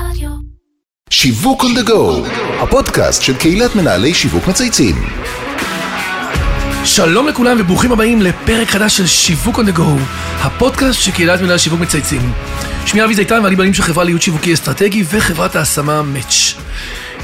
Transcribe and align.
רדיו. 0.00 0.30
שיווק 1.10 1.64
on 1.64 1.78
the 1.78 1.88
go, 1.88 2.28
הפודקאסט 2.62 3.22
של 3.22 3.36
קהילת 3.36 3.76
מנהלי 3.76 4.14
שיווק 4.14 4.46
מצייצים. 4.46 4.94
שלום 6.84 7.28
לכולם 7.28 7.56
וברוכים 7.60 7.92
הבאים 7.92 8.22
לפרק 8.22 8.68
חדש 8.68 8.96
של 8.96 9.06
שיווק 9.06 9.58
on 9.58 9.62
the 9.62 9.78
go, 9.78 10.00
הפודקאסט 10.40 11.02
של 11.02 11.10
קהילת 11.10 11.40
מנהל 11.40 11.58
שיווק 11.58 11.80
מצייצים. 11.80 12.32
שמי 12.86 13.04
אבי 13.04 13.14
זיתן 13.14 13.40
ואני 13.44 13.56
בעלים 13.56 13.74
של 13.74 13.82
חברה 13.82 14.04
לייעוד 14.04 14.22
שיווקי 14.22 14.54
אסטרטגי 14.54 15.04
וחברת 15.10 15.56
ההשמה 15.56 16.02
מאץ'. 16.02 16.54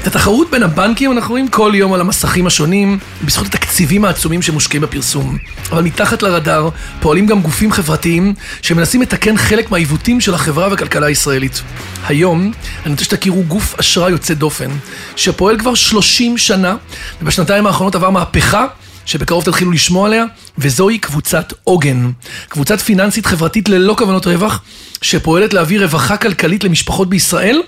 את 0.03 0.07
התחרות 0.07 0.49
בין 0.51 0.63
הבנקים 0.63 1.11
אנחנו 1.11 1.29
רואים 1.29 1.47
כל 1.47 1.71
יום 1.75 1.93
על 1.93 2.01
המסכים 2.01 2.47
השונים, 2.47 2.99
בזכות 3.25 3.47
התקציבים 3.47 4.05
העצומים 4.05 4.41
שמושקעים 4.41 4.81
בפרסום. 4.81 5.37
אבל 5.71 5.81
מתחת 5.81 6.23
לרדאר 6.23 6.69
פועלים 6.99 7.25
גם 7.25 7.41
גופים 7.41 7.71
חברתיים 7.71 8.33
שמנסים 8.61 9.01
לתקן 9.01 9.37
חלק 9.37 9.71
מהעיוותים 9.71 10.21
של 10.21 10.33
החברה 10.33 10.67
והכלכלה 10.69 11.07
הישראלית. 11.07 11.61
היום 12.07 12.51
אני 12.85 12.91
רוצה 12.91 13.03
שתכירו 13.03 13.43
גוף 13.43 13.75
אשראי 13.79 14.11
יוצא 14.11 14.33
דופן, 14.33 14.69
שפועל 15.15 15.59
כבר 15.59 15.75
30 15.75 16.37
שנה, 16.37 16.75
ובשנתיים 17.21 17.67
האחרונות 17.67 17.95
עבר 17.95 18.09
מהפכה 18.09 18.65
שבקרוב 19.05 19.43
תתחילו 19.43 19.71
לשמוע 19.71 20.07
עליה, 20.07 20.25
וזוהי 20.57 20.97
קבוצת 20.97 21.53
עוגן. 21.63 22.11
קבוצת 22.49 22.81
פיננסית 22.81 23.25
חברתית 23.25 23.69
ללא 23.69 23.95
כוונות 23.97 24.27
רווח, 24.27 24.63
שפועלת 25.01 25.53
להביא 25.53 25.79
רווחה 25.79 26.17
כלכלית 26.17 26.63
למשפחות 26.63 27.09
בישראל, 27.09 27.61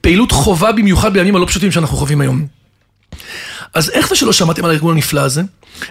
פעילות 0.00 0.32
חובה 0.32 0.72
במיוחד 0.72 1.12
בימים 1.12 1.36
הלא 1.36 1.46
פשוטים 1.46 1.72
שאנחנו 1.72 1.96
חווים 1.96 2.20
היום. 2.20 2.46
אז 3.74 3.90
איך 3.90 4.08
זה 4.08 4.16
שלא 4.16 4.32
שמעתם 4.32 4.64
על 4.64 4.70
הארגון 4.70 4.94
הנפלא 4.94 5.20
הזה? 5.20 5.42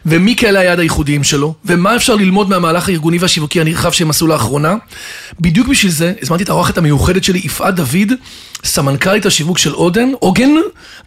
ומי 0.05 0.35
כאלה 0.35 0.59
היעד 0.59 0.79
הייחודיים 0.79 1.23
שלו? 1.23 1.53
ומה 1.65 1.95
אפשר 1.95 2.15
ללמוד 2.15 2.49
מהמהלך 2.49 2.89
הארגוני 2.89 3.17
והשיווקי 3.17 3.61
הנרחב 3.61 3.91
שהם 3.91 4.09
עשו 4.09 4.27
לאחרונה? 4.27 4.75
בדיוק 5.39 5.67
בשביל 5.67 5.91
זה 5.91 6.13
הזמנתי 6.21 6.43
את 6.43 6.49
האורחת 6.49 6.77
המיוחדת 6.77 7.23
שלי, 7.23 7.41
יפעת 7.43 7.75
דוד, 7.75 8.13
סמנכ"לית 8.63 9.25
השיווק 9.25 9.57
של 9.57 9.71
עודן, 9.71 10.11
עוגן. 10.19 10.51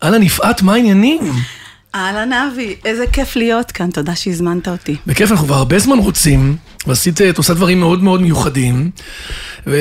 אהלן 0.02 0.22
יפעת, 0.22 0.62
מה 0.62 0.74
העניינים? 0.74 1.32
אהלן 1.94 2.32
אבי, 2.32 2.74
איזה 2.84 3.04
כיף 3.12 3.36
להיות 3.36 3.70
כאן, 3.70 3.90
תודה 3.90 4.14
שהזמנת 4.16 4.68
אותי. 4.68 4.96
בכיף, 5.06 5.30
אנחנו 5.30 5.46
כבר 5.46 5.54
הרבה 5.54 5.78
זמן 5.78 5.98
רוצים, 5.98 6.56
ועשית, 6.86 7.22
את 7.22 7.38
עושה 7.38 7.54
דברים 7.54 7.80
מאוד 7.80 8.02
מאוד 8.02 8.22
מיוחדים, 8.22 8.90
ו, 9.66 9.76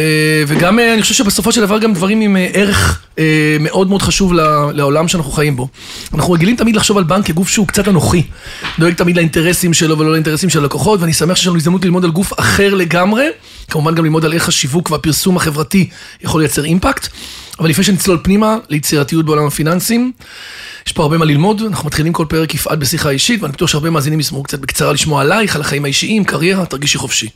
וגם 0.47 0.80
אה, 0.80 0.94
אני 0.94 1.02
חושב 1.02 1.14
שבסופו 1.14 1.52
של 1.52 1.61
דבר 1.61 1.80
גם 1.80 1.94
דברים 1.94 2.22
עם 2.22 2.38
אה, 2.38 2.47
ערך 2.53 3.02
אה, 3.19 3.58
מאוד 3.59 3.89
מאוד 3.89 4.02
חשוב 4.02 4.33
לעולם 4.73 5.08
שאנחנו 5.08 5.31
חיים 5.31 5.55
בו. 5.55 5.67
אנחנו 6.14 6.33
רגילים 6.33 6.55
תמיד 6.55 6.75
לחשוב 6.75 6.97
על 6.97 7.03
בנק 7.03 7.25
כגוף 7.25 7.49
שהוא 7.49 7.67
קצת 7.67 7.88
אנוכי, 7.88 8.23
דואג 8.80 8.94
תמיד 8.94 9.16
לאינטרסים 9.16 9.73
שלו 9.73 9.99
ולא 9.99 10.11
לאינטרסים 10.11 10.49
של 10.49 10.59
הלקוחות, 10.59 11.02
ואני 11.02 11.14
שמח 11.14 11.36
שיש 11.36 11.47
לנו 11.47 11.55
הזדמנות 11.55 11.86
ללמוד 11.86 12.03
על 12.03 12.11
גוף 12.11 12.39
אחר 12.39 12.73
לגמרי, 12.73 13.25
כמובן 13.69 13.95
גם 13.95 14.03
ללמוד 14.03 14.25
על 14.25 14.33
איך 14.33 14.47
השיווק 14.47 14.92
והפרסום 14.92 15.38
החברתי 15.38 15.89
יכול 16.21 16.42
לייצר 16.42 16.64
אימפקט. 16.64 17.08
אבל 17.59 17.69
לפני 17.69 17.83
שנצלול 17.83 18.19
פנימה 18.23 18.58
ליצירתיות 18.69 19.25
בעולם 19.25 19.47
הפיננסים, 19.47 20.11
יש 20.86 20.94
פה 20.94 21.03
הרבה 21.03 21.17
מה 21.17 21.25
ללמוד, 21.25 21.61
אנחנו 21.61 21.88
מתחילים 21.88 22.14
כל 22.14 22.25
פרק 22.30 22.55
יפעת 22.55 22.80
בשיחה 22.80 23.09
אישית, 23.09 23.41
ואני 23.41 23.53
בטוח 23.53 23.69
שהרבה 23.69 23.89
מאזינים 23.89 24.19
ישמעו 24.19 24.44
קצת 24.44 24.59
בקצרה 24.59 24.94
לשמוע 24.94 25.22
עלייך, 25.22 25.55
על 25.55 25.61
החיים 25.61 25.86
האישיים, 25.86 26.23
קריירה, 26.23 26.66
תרגישי 26.66 26.97
חופשי. 26.97 27.30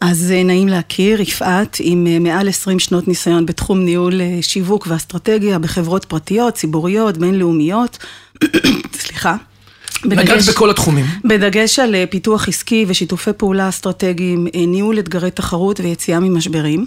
אז 0.00 0.32
אה, 0.32 0.42
נעים 0.42 0.68
להכיר, 0.68 1.20
יפעת 1.20 1.76
עם 1.80 2.06
אה, 2.06 2.18
מעל 2.18 2.48
20 2.48 2.78
שנות 2.78 3.08
ניסיון 3.08 3.46
בתחום 3.46 3.84
ניהול 3.84 4.20
אה, 4.20 4.38
שיווק 4.40 4.86
ואסטרטגיה 4.86 5.58
בחברות 5.58 6.04
פרטיות, 6.04 6.54
ציבוריות, 6.54 7.18
בינלאומיות. 7.18 7.98
סליחה. 9.00 9.36
נגעת 10.04 10.44
בכל 10.48 10.70
התחומים. 10.70 11.06
בדגש 11.24 11.78
על 11.78 11.94
אה, 11.94 12.04
פיתוח 12.10 12.48
עסקי 12.48 12.84
ושיתופי 12.88 13.30
פעולה 13.36 13.68
אסטרטגיים, 13.68 14.46
אה, 14.54 14.66
ניהול 14.66 14.98
אתגרי 14.98 15.30
תחרות 15.30 15.80
ויציאה 15.80 16.20
ממשברים. 16.20 16.86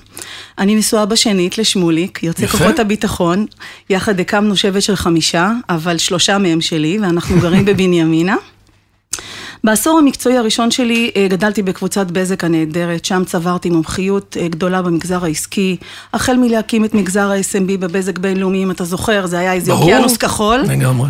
אני 0.59 0.75
נשואה 0.75 1.05
בשנית 1.05 1.57
לשמוליק, 1.57 2.23
יוצא 2.23 2.47
כוחות 2.47 2.79
הביטחון. 2.79 3.45
יחד 3.89 4.19
הקמנו 4.19 4.55
שבט 4.55 4.81
של 4.81 4.95
חמישה, 4.95 5.51
אבל 5.69 5.97
שלושה 5.97 6.37
מהם 6.37 6.61
שלי, 6.61 6.97
ואנחנו 7.01 7.39
גרים 7.39 7.65
בבנימינה. 7.75 8.35
בעשור 9.63 9.99
המקצועי 9.99 10.37
הראשון 10.37 10.71
שלי 10.71 11.11
אה, 11.15 11.27
גדלתי 11.29 11.61
בקבוצת 11.61 12.11
בזק 12.11 12.43
הנהדרת, 12.43 13.05
שם 13.05 13.23
צברתי 13.25 13.69
מומחיות 13.69 14.37
גדולה 14.49 14.81
במגזר 14.81 15.25
העסקי, 15.25 15.77
החל 16.13 16.37
מלהקים 16.37 16.85
את 16.85 16.93
מגזר 16.93 17.31
ה-SMB 17.31 17.77
בבזק 17.79 18.17
בינלאומי, 18.19 18.63
אם 18.63 18.71
אתה 18.71 18.83
זוכר, 18.83 19.25
זה 19.25 19.39
היה 19.39 19.53
איזה 19.53 19.71
אוקיינוס 19.71 20.17
כחול. 20.17 20.59
לגמרי. 20.67 21.09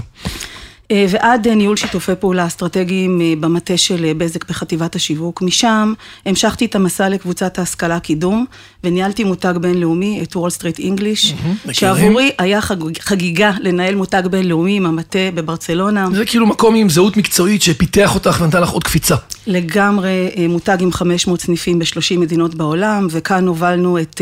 אה, 0.91 1.05
ועד 1.09 1.47
אה, 1.47 1.55
ניהול 1.55 1.77
שיתופי 1.77 2.11
פעולה 2.19 2.47
אסטרטגיים 2.47 3.21
אה, 3.21 3.33
במטה 3.39 3.77
של 3.77 4.11
בזק 4.17 4.49
בחטיבת 4.49 4.95
השיווק. 4.95 5.41
משם 5.41 5.93
המשכתי 6.25 6.65
את 6.65 6.75
המסע 6.75 7.09
לקבוצת 7.09 7.59
ההשכלה 7.59 7.99
קידום, 7.99 8.45
וניהלתי 8.83 9.23
מותג 9.23 9.53
בינלאומי, 9.61 10.23
את 10.23 10.35
Wall 10.35 10.49
Street 10.49 10.79
English, 10.79 11.33
שעבורי 11.71 12.31
היה 12.37 12.59
חגיגה 12.99 13.51
לנהל 13.59 13.95
מותג 13.95 14.23
בינלאומי 14.31 14.77
עם 14.77 14.85
המטה 14.85 15.19
בברצלונה. 15.33 16.07
זה 16.13 16.25
כאילו 16.25 16.45
מקום 16.45 16.75
עם 16.75 16.89
זהות 16.89 17.17
מקצועית 17.17 17.61
שפיתח 17.61 18.15
אותך 18.15 18.41
ונתן 18.41 18.61
לך 18.61 18.69
עוד 18.69 18.83
קפיצה. 18.83 19.15
לגמרי 19.47 20.47
מותג 20.49 20.77
עם 20.79 20.91
500 20.91 21.41
סניפים 21.41 21.79
ב-30 21.79 22.19
מדינות 22.19 22.55
בעולם, 22.55 23.07
וכאן 23.11 23.47
הובלנו 23.47 23.99
את 23.99 24.21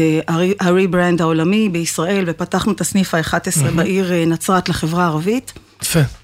ה 0.59 0.67
rebrand 0.67 1.21
העולמי 1.21 1.69
בישראל, 1.69 2.23
ופתחנו 2.27 2.71
את 2.71 2.81
הסניף 2.81 3.13
ה-11 3.13 3.71
בעיר 3.75 4.11
נצרת 4.27 4.69
לחברה 4.69 5.03
הערבית. 5.03 5.53
יפה. 5.81 6.22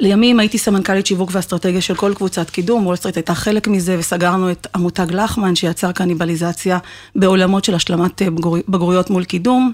לימים 0.00 0.40
הייתי 0.40 0.58
סמנכ"לית 0.58 1.06
שיווק 1.06 1.30
ואסטרטגיה 1.32 1.80
של 1.80 1.94
כל 1.94 2.12
קבוצת 2.14 2.50
קידום, 2.50 2.86
וול 2.86 2.96
סטריט 2.96 3.16
הייתה 3.16 3.34
חלק 3.34 3.68
מזה, 3.68 3.96
וסגרנו 3.98 4.50
את 4.50 4.66
המותג 4.74 5.06
לחמן, 5.10 5.54
שיצר 5.54 5.92
קניבליזציה 5.92 6.78
בעולמות 7.16 7.64
של 7.64 7.74
השלמת 7.74 8.22
אה, 8.22 8.28
בגרויות 8.68 9.10
מול 9.10 9.24
קידום. 9.24 9.72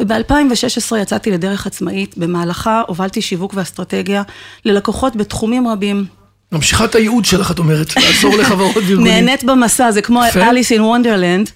וב-2016 0.00 0.96
יצאתי 0.96 1.30
לדרך 1.30 1.66
עצמאית, 1.66 2.18
במהלכה 2.18 2.82
הובלתי 2.86 3.22
שיווק 3.22 3.52
ואסטרטגיה 3.54 4.22
ללקוחות 4.64 5.16
בתחומים 5.16 5.68
רבים, 5.68 6.06
ממשיכה 6.52 6.84
את 6.84 6.94
הייעוד 6.94 7.24
שלך, 7.24 7.50
את 7.50 7.58
אומרת, 7.58 7.96
לעזור 7.96 8.36
לחברות 8.36 8.76
וארגונים. 8.76 9.04
נהנית 9.12 9.44
במסע, 9.44 9.90
זה 9.90 10.02
כמו 10.02 10.22
Alice 10.36 10.72
in 10.72 10.80
Wonderland. 10.80 11.50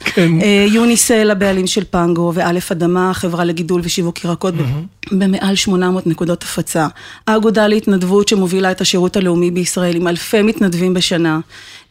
יוניסל, 0.68 1.30
הבעלים 1.30 1.66
של 1.66 1.84
פנגו, 1.90 2.32
ואלף 2.34 2.72
אדמה, 2.72 3.14
חברה 3.14 3.44
לגידול 3.44 3.80
ושיווק 3.84 4.24
ירקות, 4.24 4.54
במעל 5.12 5.54
800 5.54 6.06
נקודות 6.06 6.42
הפצה. 6.42 6.86
האגודה 7.26 7.66
להתנדבות 7.66 8.28
שמובילה 8.28 8.70
את 8.70 8.80
השירות 8.80 9.16
הלאומי 9.16 9.50
בישראל, 9.50 9.96
עם 9.96 10.08
אלפי 10.08 10.42
מתנדבים 10.42 10.94
בשנה. 10.94 11.40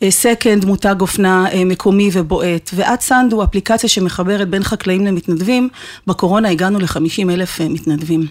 סקנד, 0.09 0.65
מותג 0.65 0.95
אופנה 1.01 1.45
אה, 1.51 1.65
מקומי 1.65 2.09
ובועט. 2.13 2.69
ועד 2.73 3.01
סנדו, 3.01 3.43
אפליקציה 3.43 3.89
שמחברת 3.89 4.49
בין 4.49 4.63
חקלאים 4.63 5.05
למתנדבים. 5.05 5.69
בקורונה 6.07 6.49
הגענו 6.49 6.79
ל-50 6.79 7.29
אלף 7.29 7.61
אה, 7.61 7.69
מתנדבים. 7.69 8.25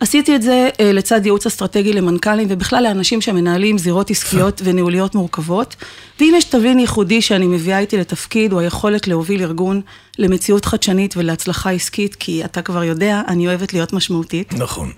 עשיתי 0.00 0.36
את 0.36 0.42
זה 0.42 0.68
אה, 0.80 0.92
לצד 0.92 1.26
ייעוץ 1.26 1.46
אסטרטגי 1.46 1.92
למנכ"לים 1.92 2.46
ובכלל 2.50 2.82
לאנשים 2.82 3.20
שמנהלים 3.20 3.78
זירות 3.78 4.10
עסקיות 4.10 4.60
וניהוליות 4.64 5.14
מורכבות. 5.14 5.76
ואם 6.20 6.34
יש 6.36 6.44
תבלין 6.44 6.78
ייחודי 6.78 7.22
שאני 7.22 7.46
מביאה 7.46 7.78
איתי 7.78 7.96
לתפקיד, 7.96 8.52
הוא 8.52 8.60
היכולת 8.60 9.08
להוביל 9.08 9.42
ארגון 9.42 9.80
למציאות 10.18 10.64
חדשנית 10.64 11.16
ולהצלחה 11.16 11.70
עסקית, 11.70 12.14
כי 12.14 12.44
אתה 12.44 12.62
כבר 12.62 12.84
יודע, 12.84 13.22
אני 13.28 13.46
אוהבת 13.46 13.72
להיות 13.72 13.92
משמעותית. 13.92 14.54
נכון. 14.54 14.92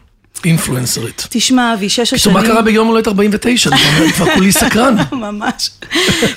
אינפלואנסרית. 0.45 1.27
תשמע, 1.31 1.75
אבי, 1.75 1.89
שש 1.89 2.13
השנים... 2.13 2.37
מה 2.37 2.43
קרה 2.43 2.63
ביום 2.63 2.89
הולדת 2.89 3.09
49? 3.09 3.71
אני 3.71 4.13
כבר 4.13 4.35
כולי 4.35 4.53
סקרן. 4.63 4.97
ממש. 5.13 5.71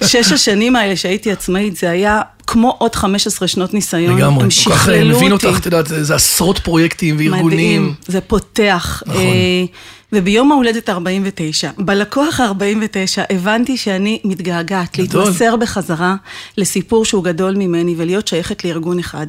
שש 0.06 0.32
השנים 0.32 0.76
האלה 0.76 0.96
שהייתי 0.96 1.32
עצמאית, 1.32 1.76
זה 1.76 1.90
היה 1.90 2.22
כמו 2.48 2.76
עוד 2.78 2.96
15 2.96 3.48
שנות 3.48 3.74
ניסיון. 3.74 4.18
לגמרי, 4.18 4.48
כל 4.64 4.72
כך 4.72 4.90
מבין 4.90 5.32
אותך, 5.32 5.58
את 5.58 5.66
יודעת, 5.66 5.86
זה 5.88 6.16
עשרות 6.16 6.60
פרויקטים 6.60 7.16
וארגונים. 7.20 7.82
מדהים, 7.82 7.94
זה 8.08 8.22
פותח. 8.22 9.04
נכון. 9.06 9.22
אה, 9.22 9.66
וביום 10.14 10.52
ההולדת 10.52 10.90
49, 10.90 11.70
בלקוח 11.78 12.40
ה-49, 12.40 13.36
הבנתי 13.36 13.78
שאני 13.78 14.20
מתגעגעת 14.24 14.98
להתמסר 14.98 15.56
בחזרה 15.56 16.16
לסיפור 16.58 17.06
שהוא 17.06 17.24
גדול 17.24 17.56
ממני 17.56 17.96
ולהיות 17.98 18.28
שייכת 18.28 18.66
לארגון 18.66 19.00
אחד. 19.00 19.26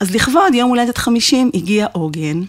אז 0.00 0.14
לכבוד 0.14 0.54
יום 0.54 0.68
הולדת 0.68 0.98
50 0.98 1.50
הגיע 1.54 1.86
עוגן. 1.92 2.42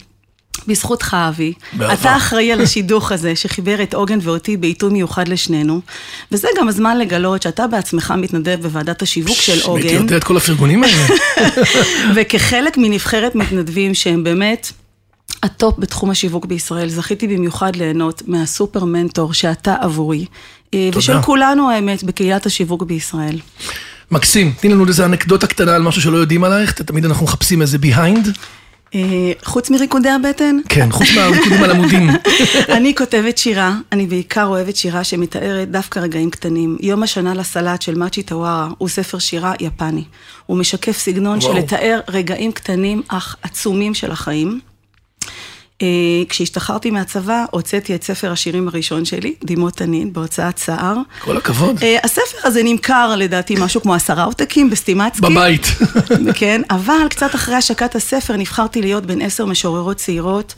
בזכותך, 0.68 1.18
אבי. 1.30 1.54
אתה 1.94 2.18
אחראי 2.18 2.52
על 2.52 2.62
השידוך 2.62 3.12
הזה, 3.12 3.36
שחיבר 3.36 3.84
את 3.84 3.94
עוגן 3.94 4.20
ואותי 4.22 4.58
בעיתוי 4.58 4.90
מיוחד 4.90 5.28
לשנינו, 5.28 5.82
וזה 6.32 6.48
גם 6.58 6.68
הזמן 6.68 6.98
לגלות 6.98 7.42
שאתה 7.42 7.68
בעצמך 7.68 8.14
מתנדב 8.18 8.58
בוועדת 8.62 9.02
השיווק 9.02 9.38
של 9.38 9.62
עוגן. 9.62 9.82
הייתי 9.82 9.96
יודע 9.96 10.18
את 10.18 10.24
כל 10.24 10.38
הפרגונים 10.38 10.84
האלה. 10.84 11.08
וכחלק 12.16 12.78
מנבחרת 12.78 13.36
מתנדבים 13.36 13.94
שהם 13.94 14.24
באמת... 14.24 14.72
הטופ 15.44 15.80
בתחום 15.80 16.10
השיווק 16.10 16.46
בישראל, 16.46 16.90
זכיתי 16.90 17.28
במיוחד 17.28 17.76
ליהנות 17.76 18.22
מהסופר 18.28 18.84
מנטור 18.84 19.34
שאתה 19.34 19.76
עבורי, 19.82 20.26
אה, 20.74 20.90
תודה. 20.92 20.98
ושל 20.98 21.22
כולנו 21.22 21.72
האמת, 21.72 22.04
בקהילת 22.04 22.46
השיווק 22.46 22.84
בישראל. 22.84 23.40
מקסים, 24.12 24.54
תני 24.60 24.74
לנו 24.74 24.88
איזה 24.88 25.06
אנקדוטה 25.06 25.48
קטנה 25.48 25.76
על 25.76 25.82
משהו 25.82 26.02
שלא 26.02 26.18
יודעים 26.18 26.44
עלייך, 26.44 26.72
תמיד 26.72 27.06
אנחנו 27.06 27.26
מחפשים 27.26 27.62
איזה 27.62 27.78
ביהיינד. 27.78 28.38
אה, 28.96 29.32
חוץ 29.44 29.70
מריקודי 29.70 30.10
הבטן? 30.10 30.58
כן, 30.70 30.92
חוץ 30.92 31.08
מהריקודים 31.16 31.64
על 31.64 31.72
עמודים. 31.72 32.10
אני 32.78 32.96
כותבת 32.96 33.38
שירה, 33.38 33.76
אני 33.92 34.08
בעיקר 34.08 34.46
אוהבת 34.46 34.76
שירה 34.76 35.04
שמתארת 35.04 35.72
דווקא 35.72 36.00
רגעים 36.00 36.30
קטנים. 36.30 36.78
יום 36.80 37.04
השנה 37.04 37.34
לסלט 37.34 37.82
של 37.82 37.96
מאצ'י 37.96 38.24
טווארה 38.24 38.70
הוא 38.78 38.90
ספר 38.90 39.20
שירה 39.20 39.54
יפני. 39.60 40.04
הוא 40.46 40.58
משקף 40.58 40.98
סגנון 40.98 41.42
של 41.42 41.54
לתאר 41.54 42.00
רגעים 42.10 42.52
קטנים 42.52 43.02
אך 43.08 43.36
עצומים 43.42 43.94
של 43.94 44.12
החיים. 44.12 44.60
אה, 45.82 45.88
כשהשתחררתי 46.30 46.92
מהצבא, 46.92 47.46
הוצאתי 47.52 47.96
את 47.96 48.04
ספר 48.04 48.32
השירים 48.32 48.68
הראשון 48.68 49.06
שלי, 49.06 49.34
דמעות 49.44 49.74
תנין, 49.74 50.14
בהוצאת 50.14 50.58
סער. 50.58 50.98
כל 51.20 51.38
הכבוד. 51.38 51.84
אה, 51.84 51.98
הספר 52.04 52.38
הזה 52.44 52.64
נמכר 52.64 53.16
לדעתי 53.18 53.56
משהו 53.60 53.82
כמו 53.82 53.94
עשרה 53.94 54.24
עותקים 54.24 54.70
בסטימצקי. 54.70 55.22
בבית. 55.22 55.66
כן, 56.40 56.62
אבל 56.70 57.08
קצת 57.10 57.36
אחרי 57.36 57.56
השקת 57.56 57.96
הספר 57.96 58.36
נבחרתי 58.36 58.82
להיות 58.82 59.06
בין 59.06 59.22
עשר 59.22 59.46
משוררות 59.46 59.98
צעירות. 59.98 60.54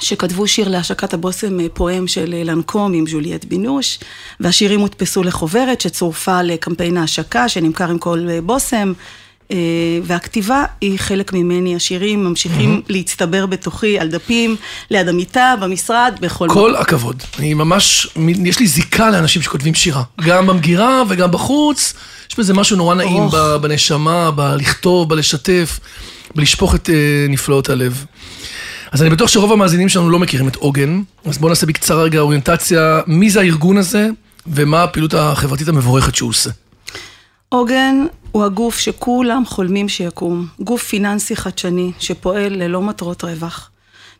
שכתבו 0.00 0.46
שיר 0.46 0.68
להשקת 0.68 1.14
הבושם 1.14 1.60
אה, 1.60 1.66
פואם 1.74 2.06
של 2.06 2.34
לנקום 2.44 2.92
עם 2.92 3.06
ז'וליאט 3.06 3.44
בינוש, 3.44 3.98
והשירים 4.40 4.80
הודפסו 4.80 5.22
לחוברת 5.22 5.80
שצורפה 5.80 6.42
לקמפיין 6.42 6.96
ההשקה 6.96 7.48
שנמכר 7.48 7.90
עם 7.90 7.98
כל 7.98 8.40
בושם. 8.40 8.92
אה, 9.50 9.56
והכתיבה 10.02 10.64
היא 10.80 10.98
חלק 10.98 11.32
ממני, 11.32 11.76
השירים 11.76 12.24
ממשיכים 12.24 12.82
mm-hmm. 12.84 12.92
להצטבר 12.92 13.46
בתוכי 13.46 13.98
על 13.98 14.08
דפים, 14.08 14.56
ליד 14.90 15.08
המיטה, 15.08 15.54
במשרד, 15.60 16.14
בכל 16.20 16.46
מקום. 16.48 16.62
כל 16.62 16.76
הכבוד. 16.76 17.22
אני 17.38 17.54
ממש, 17.54 18.08
יש 18.44 18.58
לי 18.58 18.66
זיקה 18.66 19.10
לאנשים 19.10 19.42
שכותבים 19.42 19.74
שירה. 19.74 20.02
גם 20.20 20.46
במגירה 20.46 21.02
וגם 21.08 21.30
בחוץ. 21.30 21.94
יש 22.30 22.38
בזה 22.38 22.54
משהו 22.54 22.76
נורא 22.76 22.94
נעים 22.94 23.28
oh. 23.28 23.58
בנשמה, 23.58 24.30
בלכתוב, 24.30 25.08
בלשתף, 25.08 25.80
בלשפוך 26.34 26.74
את 26.74 26.88
uh, 26.88 26.92
נפלאות 27.28 27.68
הלב. 27.68 28.04
אז 28.92 29.02
אני 29.02 29.10
בטוח 29.10 29.28
שרוב 29.28 29.52
המאזינים 29.52 29.88
שלנו 29.88 30.10
לא 30.10 30.18
מכירים 30.18 30.48
את 30.48 30.56
עוגן, 30.56 31.02
אז 31.24 31.38
בואו 31.38 31.48
נעשה 31.48 31.66
בקצרה 31.66 32.02
רגע 32.02 32.20
אוריינטציה, 32.20 33.00
מי 33.06 33.30
זה 33.30 33.40
הארגון 33.40 33.76
הזה 33.76 34.08
ומה 34.46 34.82
הפעילות 34.82 35.14
החברתית 35.14 35.68
המבורכת 35.68 36.14
שהוא 36.14 36.30
עושה. 36.30 36.50
עוגן 37.48 38.06
הוא 38.34 38.44
הגוף 38.44 38.78
שכולם 38.78 39.42
חולמים 39.46 39.88
שיקום, 39.88 40.46
גוף 40.60 40.82
פיננסי 40.82 41.36
חדשני 41.36 41.92
שפועל 41.98 42.52
ללא 42.52 42.82
מטרות 42.82 43.24
רווח, 43.24 43.70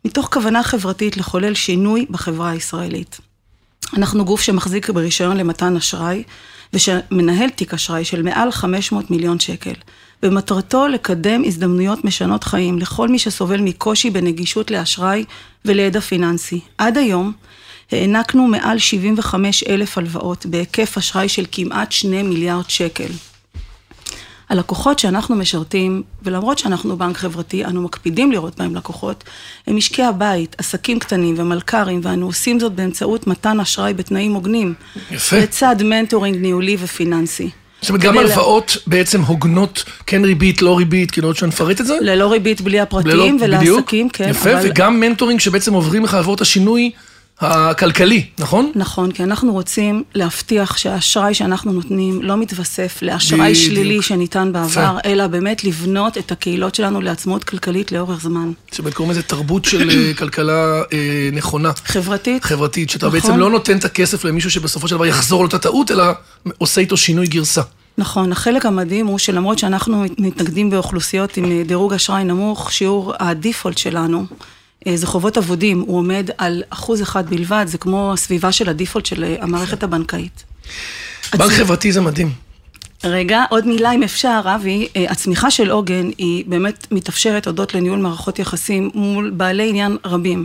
מתוך 0.05 0.28
כוונה 0.32 0.62
חברתית 0.62 1.16
לחולל 1.16 1.55
שינוי 1.55 2.06
בחברה 2.11 2.50
הישראלית. 2.50 3.20
אנחנו 3.96 4.25
גוף 4.25 4.40
שמחזיק 4.40 4.90
ברישיון 4.90 5.37
למתן 5.37 5.76
אשראי 5.76 6.22
ושמנהל 6.72 7.50
תיק 7.50 7.75
אשראי 7.75 8.05
של 8.05 8.22
מעל 8.22 8.50
500 8.50 9.11
מיליון 9.11 9.40
שקל, 9.40 9.75
ומטרתו 10.22 10.88
לקדם 10.88 11.43
הזדמנויות 11.44 12.05
משנות 12.05 12.44
חיים 12.44 12.78
לכל 12.78 13.08
מי 13.08 13.19
שסובל 13.19 13.60
מקושי 13.60 14.10
בנגישות 14.10 14.70
לאשראי 14.70 15.25
ולידע 15.64 16.00
פיננסי. 16.00 16.60
עד 16.78 16.99
היום 16.99 17.32
הענקנו 17.93 18.46
מעל 18.46 18.78
75 18.78 19.64
אלף 19.64 19.99
הלוואות 19.99 20.46
בהיקף 20.46 20.99
אשראי 20.99 21.28
של 21.28 21.44
כמעט 21.52 21.93
2 21.93 22.28
מיליארד 22.28 22.70
שקל. 22.70 23.08
הלקוחות 24.49 24.99
שאנחנו 24.99 25.37
משרתים, 25.37 26.02
ולמרות 26.23 26.58
שאנחנו 26.58 26.96
בנק 26.96 27.17
חברתי, 27.17 27.64
אנו 27.64 27.82
מקפידים 27.82 28.32
לראות 28.32 28.58
בהם 28.58 28.76
לקוחות, 28.76 29.25
הם 29.67 29.76
משקי 29.76 30.02
הבית, 30.02 30.56
עסקים 30.58 30.99
קטנים 30.99 31.35
ומלכ"רים, 31.38 32.00
ואנו 32.02 32.26
עושים 32.26 32.61
זאת 32.61 32.73
באמצעות 32.73 33.26
מתן 33.26 33.61
אשראי 33.61 33.94
בתנאים 33.94 34.35
הוגנים. 34.35 34.75
יפה. 35.11 35.38
לצד 35.38 35.76
מנטורינג 35.85 36.37
ניהולי 36.37 36.76
ופיננסי. 36.81 37.50
זאת 37.81 37.88
אומרת, 37.88 38.02
גם 38.02 38.19
הלוואות 38.19 38.76
בעצם 38.87 39.20
הוגנות, 39.20 39.85
כן 40.06 40.25
ריבית, 40.25 40.62
לא 40.62 40.79
ריבית, 40.79 41.11
כאילו 41.11 41.29
עוד 41.29 41.37
שנפרט 41.37 41.81
את 41.81 41.87
זה? 41.87 41.96
ללא 42.00 42.32
ריבית 42.32 42.61
בלי 42.61 42.81
הפרטיים, 42.81 43.38
ולעסקים, 43.41 44.08
כן. 44.08 44.29
יפה, 44.29 44.52
אבל... 44.52 44.70
וגם 44.70 45.00
מנטורינג 45.00 45.41
שבעצם 45.41 45.73
עוברים 45.73 46.05
לך 46.05 46.14
לעבור 46.14 46.35
את 46.35 46.41
השינוי. 46.41 46.91
הכלכלי, 47.40 48.25
נכון? 48.38 48.72
נכון, 48.75 49.12
כי 49.12 49.22
אנחנו 49.22 49.52
רוצים 49.52 50.02
להבטיח 50.14 50.76
שהאשראי 50.76 51.34
שאנחנו 51.34 51.72
נותנים 51.72 52.22
לא 52.22 52.36
מתווסף 52.36 52.98
לאשראי 53.02 53.54
שלילי 53.54 54.02
שניתן 54.02 54.52
בעבר, 54.52 54.98
אלא 55.04 55.26
באמת 55.26 55.64
לבנות 55.64 56.19
את 56.19 56.32
הקהילות 56.32 56.75
שלנו 56.75 57.00
לעצמאות 57.00 57.44
כלכלית 57.44 57.92
לאורך 57.92 58.22
זמן. 58.22 58.52
שבאמת 58.72 58.94
קוראים 58.94 59.10
לזה 59.10 59.22
תרבות 59.22 59.64
של 59.64 59.90
אה, 59.90 60.14
כלכלה 60.19 60.82
אה, 60.92 61.28
נכונה. 61.32 61.70
חברתית. 61.84 62.44
חברתית, 62.44 62.90
שאתה 62.90 63.06
נכון. 63.06 63.20
בעצם 63.20 63.38
לא 63.38 63.50
נותן 63.50 63.78
את 63.78 63.84
הכסף 63.84 64.25
למישהו 64.25 64.50
שבסופו 64.50 64.88
של 64.88 64.94
דבר 64.94 65.06
יחזור 65.06 65.42
לאותה 65.42 65.58
טעות, 65.58 65.90
אלא 65.90 66.04
עושה 66.58 66.81
איתו 66.81 66.96
שינוי 66.96 67.26
גרסה. 67.26 67.62
נכון, 67.98 68.32
החלק 68.32 68.66
המדהים 68.66 69.06
הוא 69.06 69.19
שלמרות 69.19 69.58
שאנחנו 69.58 70.04
מתנגדים 70.19 70.70
באוכלוסיות 70.70 71.36
עם 71.36 71.62
דירוג 71.62 71.92
אשראי 71.92 72.25
נמוך, 72.25 72.72
שיעור 72.72 73.14
הדיפולט 73.20 73.78
שלנו 73.78 74.19
אה, 74.19 74.36
זה 74.94 75.06
חובות 75.06 75.38
אבודים, 75.38 75.81
הוא 75.81 75.98
עומד 75.98 76.31
על 76.38 76.62
אחוז 76.70 77.02
אחד 77.02 77.31
בלבד, 77.31 77.64
זה 77.69 77.78
כמו 77.78 78.12
הסביבה 78.12 78.52
של 78.52 78.69
הדיפולט 78.69 79.06
של 79.06 79.25
אה, 79.25 79.36
המערכת 79.40 79.82
הבנקאית. 79.82 80.44
בנק 81.38 81.52
חברתי 81.52 81.92
זה 81.92 82.00
מדהים. 82.00 82.32
רגע, 83.04 83.44
עוד 83.50 83.66
מילה 83.66 83.92
אם 83.92 84.02
אפשר, 84.02 84.40
אבי, 84.44 84.88
אה, 84.96 85.06
הצמיחה 85.08 85.50
של 85.50 85.70
עוגן 85.70 86.10
היא 86.19 86.44
באמת 86.46 86.86
מתאפשרת 86.90 87.46
הודות 87.46 87.75
לניהול 87.75 87.98
מערכות 87.98 88.38
יחסים 88.38 88.90
מול 88.94 89.31
בעלי 89.31 89.69
עניין 89.69 89.96
רבים. 90.04 90.44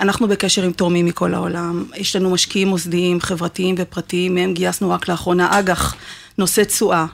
אנחנו 0.00 0.28
בקשר 0.28 0.62
עם 0.62 0.72
תורמים 0.72 1.06
מכל 1.06 1.34
העולם, 1.34 1.84
יש 1.96 2.16
לנו 2.16 2.30
משקיעים 2.30 2.68
מוסדיים, 2.68 3.20
חברתיים 3.20 3.74
ופרטיים, 3.78 4.34
מהם 4.34 4.54
גייסנו 4.54 4.90
רק 4.90 5.08
לאחרונה 5.08 5.58
אג"ח, 5.58 5.94
נושא 6.38 6.64
תשואה. 6.64 7.06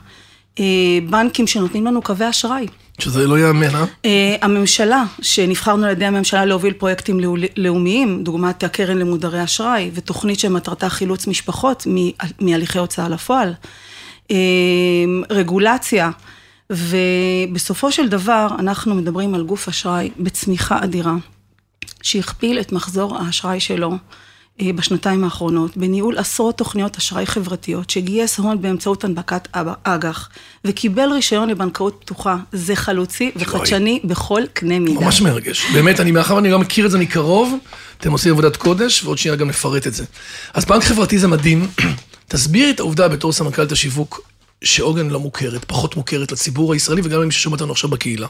בנקים 1.09 1.47
שנותנים 1.47 1.85
לנו 1.85 2.01
קווי 2.01 2.29
אשראי. 2.29 2.67
שזה 2.99 3.27
לא 3.27 3.39
ייאמן, 3.39 3.75
אה? 3.75 3.85
אה? 4.05 4.35
הממשלה, 4.41 5.03
שנבחרנו 5.21 5.85
על 5.85 5.91
ידי 5.91 6.05
הממשלה 6.05 6.45
להוביל 6.45 6.73
פרויקטים 6.73 7.19
לאומיים, 7.57 8.23
דוגמת 8.23 8.63
הקרן 8.63 8.97
למודרי 8.97 9.43
אשראי, 9.43 9.91
ותוכנית 9.93 10.39
שמטרתה 10.39 10.89
חילוץ 10.89 11.27
משפחות 11.27 11.87
מהליכי 12.39 12.79
הוצאה 12.79 13.09
לפועל. 13.09 13.53
אה, 14.31 14.35
רגולציה, 15.29 16.11
ובסופו 16.69 17.91
של 17.91 18.09
דבר 18.09 18.47
אנחנו 18.59 18.95
מדברים 18.95 19.35
על 19.35 19.43
גוף 19.43 19.67
אשראי 19.67 20.09
בצמיחה 20.19 20.83
אדירה, 20.83 21.15
שהכפיל 22.01 22.59
את 22.59 22.71
מחזור 22.71 23.17
האשראי 23.17 23.59
שלו. 23.59 23.91
אה, 24.61 24.73
בשנתיים 24.73 25.23
האחרונות, 25.23 25.77
בניהול 25.77 26.17
עשרות 26.17 26.57
תוכניות 26.57 26.97
אשראי 26.97 27.25
חברתיות, 27.25 27.89
שגייס 27.89 28.37
הון 28.37 28.61
באמצעות 28.61 29.03
הנפקת 29.03 29.47
אג"ח, 29.83 30.29
וקיבל 30.65 31.09
רישיון 31.11 31.49
לבנקאות 31.49 31.97
פתוחה. 31.99 32.37
זה 32.51 32.75
חלוצי 32.75 33.31
וחדשני 33.35 33.99
בכל 34.03 34.41
קנה 34.53 34.79
מידה. 34.79 34.99
ממש 34.99 35.21
מרגש. 35.21 35.65
באמת, 35.73 35.99
אני 35.99 36.11
מאחר 36.11 36.35
ואני 36.35 36.51
גם 36.51 36.61
מכיר 36.61 36.85
את 36.85 36.91
זה 36.91 36.97
מקרוב, 36.97 37.57
אתם 37.97 38.11
עושים 38.11 38.31
עבודת 38.31 38.55
קודש, 38.55 39.03
ועוד 39.03 39.17
שנייה 39.17 39.35
גם 39.35 39.47
נפרט 39.47 39.87
את 39.87 39.93
זה. 39.93 40.05
אז 40.53 40.65
בנק 40.65 40.83
חברתי 40.83 41.19
זה 41.19 41.27
מדהים. 41.27 41.67
תסבירי 42.27 42.69
את 42.69 42.79
העובדה 42.79 43.07
בתור 43.07 43.31
סמנכ"לת 43.31 43.71
השיווק, 43.71 44.21
שעוגן 44.63 45.09
לא 45.09 45.19
מוכרת, 45.19 45.65
פחות 45.65 45.95
מוכרת 45.95 46.31
לציבור 46.31 46.73
הישראלי 46.73 47.01
וגם 47.03 47.21
למי 47.21 47.31
ששומע 47.31 47.55
אותנו 47.55 47.71
עכשיו 47.71 47.89
בקהילה. 47.89 48.27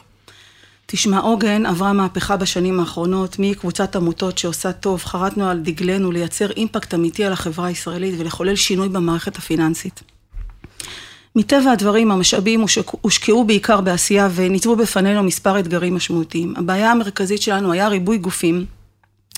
תשמע, 0.86 1.18
עוגן 1.18 1.66
עברה 1.66 1.92
מהפכה 1.92 2.36
בשנים 2.36 2.80
האחרונות, 2.80 3.36
מקבוצת 3.38 3.96
עמותות 3.96 4.38
שעושה 4.38 4.72
טוב, 4.72 5.04
חרטנו 5.04 5.48
על 5.48 5.58
דגלנו 5.58 6.12
לייצר 6.12 6.50
אימפקט 6.50 6.94
אמיתי 6.94 7.24
על 7.24 7.32
החברה 7.32 7.66
הישראלית 7.66 8.14
ולחולל 8.18 8.56
שינוי 8.56 8.88
במערכת 8.88 9.36
הפיננסית. 9.36 10.02
מטבע 11.36 11.70
הדברים, 11.70 12.10
המשאבים 12.10 12.64
הושקעו 13.00 13.44
בעיקר 13.44 13.80
בעשייה 13.80 14.28
וניצבו 14.34 14.76
בפנינו 14.76 15.22
מספר 15.22 15.58
אתגרים 15.58 15.94
משמעותיים. 15.94 16.54
הבעיה 16.56 16.90
המרכזית 16.90 17.42
שלנו 17.42 17.72
היה 17.72 17.88
ריבוי 17.88 18.18
גופים 18.18 18.64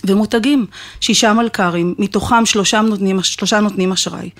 ומותגים, 0.06 0.66
שישה 1.00 1.32
מלכ"רים, 1.32 1.94
מתוכם 1.98 2.46
שלושה 2.46 2.80
נותנים, 2.80 3.22
שלושה 3.22 3.60
נותנים 3.60 3.92
אשראי, 3.92 4.30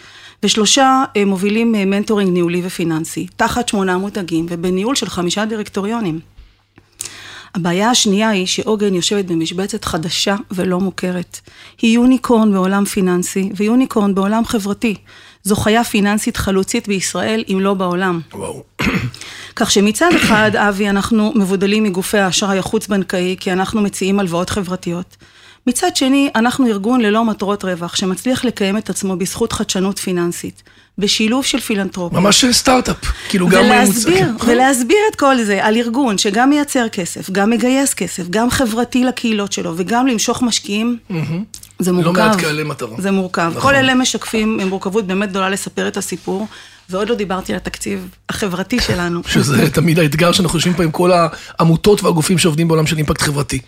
ושלושה 0.42 1.04
אה, 1.16 1.24
מובילים 1.24 1.74
אה, 1.74 1.84
מנטורינג 1.84 2.32
ניהולי 2.32 2.62
ופיננסי, 2.64 3.26
תחת 3.36 3.68
שמונה 3.68 3.98
מותגים 3.98 4.46
ובניהול 4.48 4.94
של 4.94 5.08
חמישה 5.08 5.44
דירקטוריונים. 5.44 6.33
הבעיה 7.54 7.90
השנייה 7.90 8.28
היא 8.28 8.46
שעוגן 8.46 8.94
יושבת 8.94 9.24
במשבצת 9.24 9.84
חדשה 9.84 10.36
ולא 10.50 10.80
מוכרת. 10.80 11.40
היא 11.82 11.94
יוניקורן 11.94 12.52
בעולם 12.52 12.84
פיננסי 12.84 13.50
ויוניקורן 13.56 14.14
בעולם 14.14 14.44
חברתי. 14.44 14.94
זו 15.42 15.56
חיה 15.56 15.84
פיננסית 15.84 16.36
חלוצית 16.36 16.88
בישראל, 16.88 17.44
אם 17.52 17.58
לא 17.60 17.74
בעולם. 17.74 18.20
וואו. 18.32 18.62
כך 19.56 19.70
שמצד 19.70 20.10
אחד, 20.16 20.50
אבי, 20.56 20.88
אנחנו 20.88 21.32
מבודלים 21.34 21.82
מגופי 21.82 22.18
האשראי 22.18 22.58
החוץ-בנקאי, 22.58 23.36
כי 23.40 23.52
אנחנו 23.52 23.82
מציעים 23.82 24.20
הלוואות 24.20 24.50
חברתיות. 24.50 25.16
מצד 25.66 25.96
שני, 25.96 26.30
אנחנו 26.34 26.66
ארגון 26.66 27.00
ללא 27.00 27.24
מטרות 27.24 27.64
רווח, 27.64 27.96
שמצליח 27.96 28.44
לקיים 28.44 28.76
את 28.76 28.90
עצמו 28.90 29.16
בזכות 29.16 29.52
חדשנות 29.52 29.98
פיננסית. 29.98 30.62
בשילוב 30.98 31.44
של 31.44 31.60
פילנטרופיה. 31.60 32.20
ממש 32.20 32.44
סטארט-אפ, 32.44 32.96
כאילו 33.28 33.48
גם... 33.48 33.60
ולהסביר, 33.64 34.32
מוצא, 34.32 34.44
ולהסביר 34.44 34.98
את 35.10 35.16
כל 35.16 35.42
זה 35.42 35.64
על 35.64 35.76
ארגון 35.76 36.18
שגם 36.18 36.50
מייצר 36.50 36.88
כסף, 36.88 37.30
גם 37.30 37.50
מגייס 37.50 37.94
כסף, 37.94 38.28
גם 38.30 38.50
חברתי 38.50 39.04
לקהילות 39.04 39.52
שלו, 39.52 39.74
וגם 39.76 40.06
למשוך 40.06 40.42
משקיעים, 40.42 40.98
mm-hmm. 41.10 41.14
זה 41.78 41.92
מורכב. 41.92 42.18
לא 42.18 42.26
מעט 42.26 42.40
כאלה 42.40 42.64
מטרה. 42.64 42.96
זה 42.98 43.10
מורכב. 43.10 43.50
נכון. 43.50 43.62
כל 43.62 43.74
אלה 43.74 43.94
משקפים 43.94 44.60
מורכבות 44.68 45.06
באמת 45.06 45.28
גדולה 45.28 45.50
לספר 45.50 45.88
את 45.88 45.96
הסיפור, 45.96 46.46
ועוד 46.90 47.08
לא 47.08 47.14
דיברתי 47.14 47.52
על 47.52 47.56
התקציב 47.56 48.08
החברתי 48.28 48.80
שלנו. 48.80 49.20
שזה 49.26 49.70
תמיד 49.70 49.98
האתגר 49.98 50.32
שאנחנו 50.32 50.56
יושבים 50.56 50.74
פה 50.74 50.82
עם 50.82 50.90
כל 50.90 51.10
העמותות 51.12 52.02
והגופים 52.02 52.38
שעובדים 52.38 52.68
בעולם 52.68 52.86
של 52.86 52.96
אימפקט 52.96 53.22
חברתי. 53.22 53.58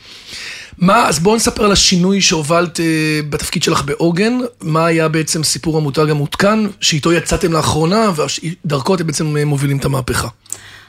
מה, 0.78 1.08
אז 1.08 1.18
בואו 1.18 1.36
נספר 1.36 1.64
על 1.64 1.72
השינוי 1.72 2.20
שהובלת 2.20 2.80
אה, 2.80 3.20
בתפקיד 3.30 3.62
שלך 3.62 3.84
בעוגן, 3.84 4.38
מה 4.62 4.86
היה 4.86 5.08
בעצם 5.08 5.44
סיפור 5.44 5.76
המותג 5.78 6.10
המותקן, 6.10 6.66
שאיתו 6.80 7.12
יצאתם 7.12 7.52
לאחרונה, 7.52 8.10
ודרכו 8.16 8.94
אתם 8.94 9.06
בעצם 9.06 9.36
אה, 9.36 9.44
מובילים 9.44 9.78
את 9.78 9.84
המהפכה. 9.84 10.28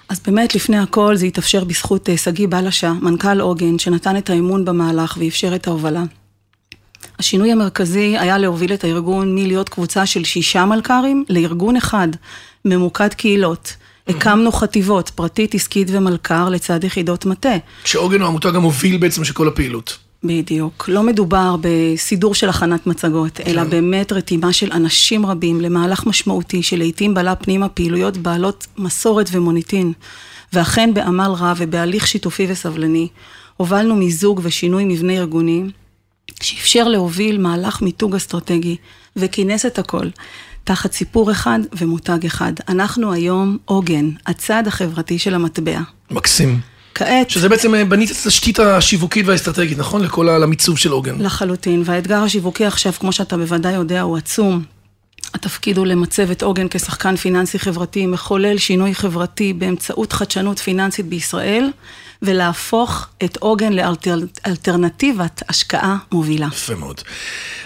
אז 0.10 0.20
באמת, 0.26 0.56
לפני 0.56 0.78
הכל, 0.78 1.16
זה 1.16 1.26
התאפשר 1.26 1.64
בזכות 1.64 2.10
אה, 2.10 2.18
שגיא 2.18 2.48
בלשה, 2.48 2.94
מנכ"ל 3.02 3.40
עוגן, 3.40 3.80
שנתן 3.80 4.18
את 4.18 4.30
האמון 4.30 4.66
במהלך 4.66 5.18
ואפשר 5.20 5.56
את 5.56 5.68
ההובלה. 5.68 6.04
השינוי 7.20 7.52
המרכזי 7.52 8.18
היה 8.18 8.38
להוביל 8.38 8.74
את 8.74 8.84
הארגון 8.84 9.36
מלהיות 9.36 9.70
קבוצה 9.70 10.06
של 10.06 10.24
שישה 10.24 10.66
מלכ"רים 10.66 11.26
לארגון 11.30 11.76
אחד, 11.76 12.08
ממוקד 12.66 13.14
קהילות. 13.14 13.76
הקמנו 14.10 14.52
חטיבות, 14.52 15.10
פרטית, 15.10 15.56
עסקית 15.56 15.88
ומלכ"ר, 15.92 16.50
לצד 16.50 16.84
יחידות 16.84 17.26
מטה. 17.26 17.56
שעוגן 17.84 18.22
הוא 18.22 18.28
המותג 18.28 18.56
המוביל 18.56 18.98
בעצם 18.98 19.24
של 19.24 19.34
כל 19.34 19.48
הפעילות. 19.48 19.98
בדיוק. 20.24 20.86
לא 20.88 21.04
מדובר 21.04 21.56
בסידור 21.62 22.36
של 22.36 22.50
הכנת 22.50 22.88
מצגות, 22.88 23.40
אלא 23.42 23.64
כן. 23.64 23.70
באמת 23.70 24.12
רתימה 24.12 24.54
של 24.54 24.72
אנשים 24.72 25.26
רבים 25.26 25.62
למהלך 25.62 26.06
משמעותי 26.06 26.64
שלעיתים 26.64 27.14
בלה 27.14 27.36
פנימה 27.36 27.70
פעילויות 27.70 28.18
בעלות 28.18 28.68
מסורת 28.78 29.30
ומוניטין. 29.32 29.94
ואכן 30.54 30.94
בעמל 30.94 31.32
רב 31.38 31.58
ובהליך 31.60 32.08
שיתופי 32.08 32.46
וסבלני, 32.50 33.08
הובלנו 33.58 33.96
מיזוג 33.96 34.42
ושינוי 34.44 34.86
מבנה 34.86 35.14
ארגוני, 35.14 35.64
שאפשר 36.42 36.88
להוביל 36.88 37.38
מהלך 37.38 37.82
מיתוג 37.82 38.16
אסטרטגי, 38.16 38.76
וכינס 39.16 39.66
את 39.66 39.80
הכל. 39.80 40.08
תחת 40.68 40.94
סיפור 40.94 41.32
אחד 41.32 41.60
ומותג 41.78 42.26
אחד. 42.26 42.54
אנחנו 42.70 43.14
היום 43.14 43.58
עוגן, 43.66 44.10
הצד 44.26 44.64
החברתי 44.68 45.20
של 45.20 45.34
המטבע. 45.34 45.80
מקסים. 46.12 46.60
כעת... 46.96 47.30
שזה 47.30 47.50
בעצם 47.50 47.76
אה, 47.76 47.86
בנית 47.86 48.12
את 48.12 48.16
התשתית 48.26 48.60
השיווקית 48.60 49.26
והאסטרטגית, 49.26 49.78
נכון? 49.78 50.02
לכל 50.04 50.30
המיצוב 50.44 50.78
של 50.78 50.92
עוגן. 50.92 51.22
לחלוטין, 51.22 51.82
והאתגר 51.86 52.24
השיווקי 52.24 52.66
עכשיו, 52.66 52.94
כמו 52.94 53.12
שאתה 53.12 53.38
בוודאי 53.38 53.74
יודע, 53.74 54.02
הוא 54.02 54.18
עצום. 54.18 54.64
התפקיד 55.38 55.78
הוא 55.78 55.86
למצב 55.86 56.32
את 56.32 56.44
עוגן 56.44 56.68
כשחקן 56.70 57.16
פיננסי 57.16 57.60
חברתי, 57.60 58.06
מחולל 58.06 58.58
שינוי 58.58 58.96
חברתי 58.96 59.54
באמצעות 59.54 60.14
חדשנות 60.14 60.60
פיננסית 60.60 61.06
בישראל, 61.06 61.70
ולהפוך 62.22 63.08
את 63.24 63.38
עוגן 63.38 63.74
לאלטרנטיבת 63.74 65.44
השקעה 65.50 65.98
מובילה. 66.12 66.48
יפה 66.52 66.76
מאוד. 66.76 67.02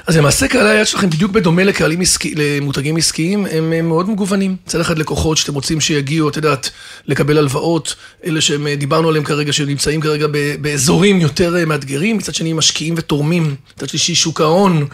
אז 0.07 0.17
למעשה 0.17 0.47
קהלי 0.47 0.69
היד 0.69 0.87
שלכם, 0.87 1.09
בדיוק 1.09 1.31
בדומה 1.31 1.63
לקהלים 1.63 2.01
עסקי, 2.01 2.35
למותגים 2.37 2.97
עסקיים, 2.97 3.45
הם, 3.51 3.73
הם 3.73 3.89
מאוד 3.89 4.09
מגוונים. 4.09 4.55
מצד 4.65 4.79
אחד 4.79 4.97
לקוחות 4.97 5.37
שאתם 5.37 5.53
רוצים 5.53 5.81
שיגיעו, 5.81 6.29
את 6.29 6.35
יודעת, 6.35 6.69
לקבל 7.07 7.37
הלוואות, 7.37 7.95
אלה 8.25 8.41
שהם 8.41 8.67
אה, 8.67 8.75
עליהם 9.07 9.23
כרגע, 9.23 9.53
שנמצאים 9.53 10.01
כרגע 10.01 10.27
באזורים 10.61 11.21
יותר 11.21 11.57
אה, 11.57 11.65
מאתגרים, 11.65 12.17
מצד 12.17 12.35
שני 12.35 12.53
משקיעים 12.53 12.93
ותורמים, 12.97 13.55
מצד 13.77 13.89
שלישי 13.89 14.15
שוק 14.15 14.41
ההון, 14.41 14.87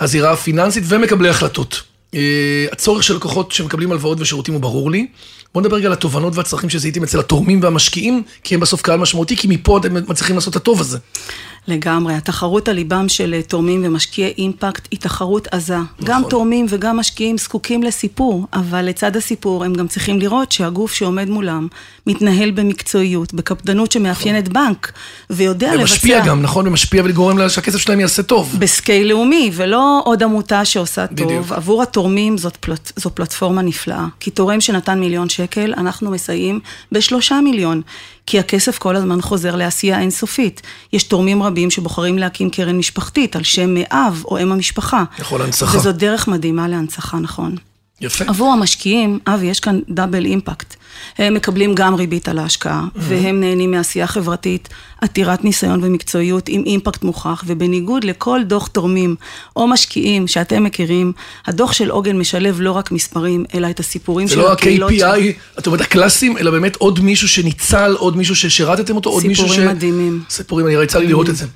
הזירה 0.00 0.32
הפיננסית 0.32 0.84
ומקבלי 0.86 1.28
החלטות. 1.28 1.91
אה, 2.14 2.66
הצורך 2.72 3.02
של 3.02 3.16
לקוחות 3.16 3.52
שמקבלים 3.52 3.92
הלוואות 3.92 4.20
ושירותים 4.20 4.54
הוא 4.54 4.62
ברור 4.62 4.90
לי. 4.90 5.06
בואו 5.54 5.64
נדבר 5.64 5.76
רגע 5.76 5.86
על 5.86 5.92
התובנות 5.92 6.36
והצרכים 6.36 6.70
שזיהיתם 6.70 7.02
אצל 7.02 7.20
התורמים 7.20 7.62
והמשקיעים, 7.62 8.22
כי 8.44 8.54
הם 8.54 8.60
בסוף 8.60 8.82
קהל 8.82 8.98
משמעותי, 8.98 9.36
כי 9.36 9.46
מפה 9.50 9.78
אתם 9.78 9.94
מצליחים 9.94 10.36
לעשות 10.36 10.56
את 10.56 10.56
הטוב 10.56 10.80
הזה. 10.80 10.98
לגמרי. 11.68 12.14
התחרות 12.14 12.68
על 12.68 12.74
ליבם 12.74 13.08
של 13.08 13.34
אה, 13.34 13.42
תורמים 13.42 13.82
ומשקיעי 13.84 14.34
אימפקט 14.38 14.88
היא 14.90 15.00
תחרות 15.00 15.48
עזה. 15.50 15.76
נכון. 15.76 15.88
גם 16.04 16.22
תורמים 16.30 16.66
וגם 16.68 16.96
משקיעים 16.96 17.38
זקוקים 17.38 17.82
לסיפור, 17.82 18.46
אבל 18.52 18.82
לצד 18.82 19.16
הסיפור 19.16 19.64
הם 19.64 19.74
גם 19.74 19.88
צריכים 19.88 20.18
לראות 20.18 20.52
שהגוף 20.52 20.92
שעומד 20.92 21.28
מולם 21.28 21.68
מתנהל 22.06 22.50
במקצועיות, 22.50 23.34
בקפדנות 23.34 23.92
שמאפיינת 23.92 24.48
נכון. 24.48 24.66
בנק, 24.66 24.92
ויודע 25.30 25.66
ומשפיע 25.66 25.80
לבצע... 25.80 25.92
ומשפיע 25.92 26.26
גם, 26.26 26.42
נכון? 26.42 26.66
ומשפיע 26.66 27.02
ולגורם 27.02 27.48
שהכסף 27.48 27.78
שלהם 27.78 28.00
יעשה 28.00 28.22
טוב. 28.22 28.56
בסקייל 28.58 29.08
לאומי, 29.08 29.50
ולא 29.54 30.00
עוד 30.04 30.22
עמותה 30.22 30.64
שעושה 30.64 31.06
בדיוק. 31.12 31.30
טוב. 31.30 31.52
עבור 31.52 31.82
התורמים 31.82 32.38
זאת 32.38 32.56
פלט, 32.56 32.92
זו 32.96 33.10
פלטפורמה 33.14 33.62
נפלאה. 33.62 34.06
כי 34.20 34.30
תורם 34.30 34.60
שנתן 34.60 35.00
מיליון 35.00 35.28
שקל, 35.28 35.74
אנחנו 35.76 36.10
מסייעים 36.10 36.60
בשלושה 36.92 37.40
מיליון. 37.44 37.82
כי 38.26 38.38
הכסף 38.38 38.78
כל 38.78 38.96
הזמן 38.96 39.20
חוזר 39.20 39.56
לעשייה 39.56 40.00
אינסופית. 40.00 40.62
יש 40.92 41.04
תורמים 41.04 41.42
רבים 41.42 41.70
שבוחרים 41.70 42.18
להקים 42.18 42.50
קרן 42.50 42.78
משפחתית 42.78 43.36
על 43.36 43.42
שם 43.42 43.76
אב 43.76 44.22
או 44.24 44.38
אם 44.38 44.52
המשפחה. 44.52 45.04
יכול 45.18 45.42
הנצחה. 45.42 45.76
וזו 45.76 45.92
דרך 45.92 46.28
מדהימה 46.28 46.68
להנצחה, 46.68 47.18
נכון. 47.18 47.56
יפה. 48.02 48.24
עבור 48.28 48.52
המשקיעים, 48.52 49.18
אבי, 49.26 49.46
יש 49.46 49.60
כאן 49.60 49.80
דאבל 49.88 50.24
אימפקט. 50.24 50.74
הם 51.18 51.34
מקבלים 51.34 51.74
גם 51.74 51.94
ריבית 51.94 52.28
על 52.28 52.38
ההשקעה, 52.38 52.84
mm-hmm. 52.84 52.98
והם 52.98 53.40
נהנים 53.40 53.70
מעשייה 53.70 54.06
חברתית 54.06 54.68
עתירת 55.00 55.44
ניסיון 55.44 55.80
ומקצועיות 55.84 56.48
עם 56.48 56.62
אימפקט 56.66 57.02
מוכח, 57.02 57.44
ובניגוד 57.46 58.04
לכל 58.04 58.40
דוח 58.46 58.66
תורמים 58.66 59.16
או 59.56 59.68
משקיעים 59.68 60.28
שאתם 60.28 60.64
מכירים, 60.64 61.12
הדוח 61.46 61.72
של 61.72 61.90
עוגן 61.90 62.18
משלב 62.18 62.60
לא 62.60 62.72
רק 62.72 62.90
מספרים, 62.90 63.44
אלא 63.54 63.70
את 63.70 63.80
הסיפורים 63.80 64.28
של 64.28 64.40
הקהילות. 64.40 64.90
זה 64.90 65.06
לא 65.06 65.14
ה-KPI, 65.14 65.58
את 65.58 65.66
אומרת, 65.66 65.80
הקלאסים, 65.80 66.38
אלא 66.38 66.50
באמת 66.50 66.76
עוד 66.76 67.00
מישהו 67.00 67.28
שניצל, 67.28 67.94
עוד 67.98 68.16
מישהו 68.16 68.36
ששירתתם 68.36 68.96
אותו, 68.96 69.10
עוד 69.10 69.26
מישהו 69.26 69.48
ש... 69.48 69.50
סיפורים 69.50 69.70
מדהימים. 69.70 70.22
סיפורים, 70.30 70.66
אני 70.66 70.76
רצה 70.76 70.98
לי 70.98 71.06
לראות 71.06 71.28
את 71.28 71.36
זה. 71.36 71.46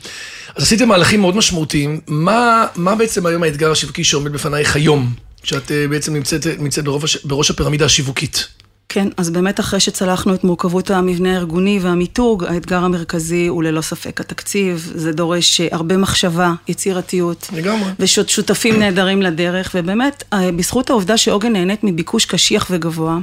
אז 0.57 0.63
עשיתם 0.63 0.89
מהלכים 0.89 1.21
מאוד 1.21 1.37
משמעותיים. 1.37 2.01
מה, 2.09 2.67
מה 2.77 2.95
בעצם 2.95 3.27
היום 3.27 3.43
האתגר 3.43 3.71
השיווקי 3.73 4.05
שעומד 4.05 4.33
בפנייך 4.33 4.77
היום? 4.77 5.26
שאת 5.47 5.73
אה, 5.73 5.89
בעצם 5.89 6.15
נמצאת, 6.15 6.47
נמצאת 6.59 6.85
בראש, 6.85 7.17
בראש 7.25 7.51
הפירמידה 7.51 7.85
השיווקית. 7.85 8.49
כן, 8.89 9.09
אז 9.17 9.31
באמת 9.31 9.61
אחרי 9.61 9.81
שצלחנו 9.81 10.35
את 10.35 10.45
מורכבות 10.45 10.91
המבנה 10.91 11.35
הארגוני 11.35 11.79
והמיתוג, 11.83 12.45
האתגר 12.45 12.85
המרכזי 12.85 13.47
הוא 13.47 13.63
ללא 13.63 13.81
ספק 13.81 14.21
התקציב. 14.21 14.93
זה 14.95 15.13
דורש 15.13 15.61
אה, 15.61 15.69
הרבה 15.73 15.97
מחשבה, 15.97 16.53
יצירתיות. 16.69 17.51
לגמרי. 17.53 17.91
ושותפים 17.99 18.79
נהדרים 18.81 19.23
לדרך, 19.23 19.71
ובאמת, 19.75 20.25
אה, 20.33 20.53
בזכות 20.53 20.91
העובדה 20.91 21.17
שעוגן 21.17 21.53
נהנית 21.53 21.85
מביקוש 21.85 22.25
קשיח 22.25 22.67
וגבוה, 22.71 23.19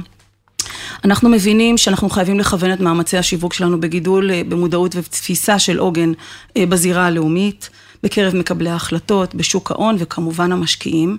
אנחנו 1.04 1.28
מבינים 1.28 1.78
שאנחנו 1.78 2.10
חייבים 2.10 2.38
לכוון 2.38 2.72
את 2.72 2.80
מאמצי 2.80 3.18
השיווק 3.18 3.54
שלנו 3.54 3.80
בגידול 3.80 4.30
במודעות 4.42 4.96
ותפיסה 4.96 5.58
של 5.58 5.78
עוגן 5.78 6.12
בזירה 6.58 7.06
הלאומית, 7.06 7.70
בקרב 8.04 8.36
מקבלי 8.36 8.70
ההחלטות, 8.70 9.34
בשוק 9.34 9.70
ההון 9.70 9.96
וכמובן 9.98 10.52
המשקיעים. 10.52 11.16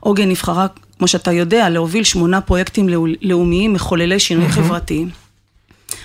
עוגן 0.00 0.28
נבחרה, 0.28 0.66
כמו 0.98 1.08
שאתה 1.08 1.32
יודע, 1.32 1.68
להוביל 1.68 2.04
שמונה 2.04 2.40
פרויקטים 2.40 2.88
לאומיים 3.22 3.72
מחוללי 3.72 4.18
שינוי 4.18 4.46
mm-hmm. 4.46 4.52
חברתי. 4.52 5.06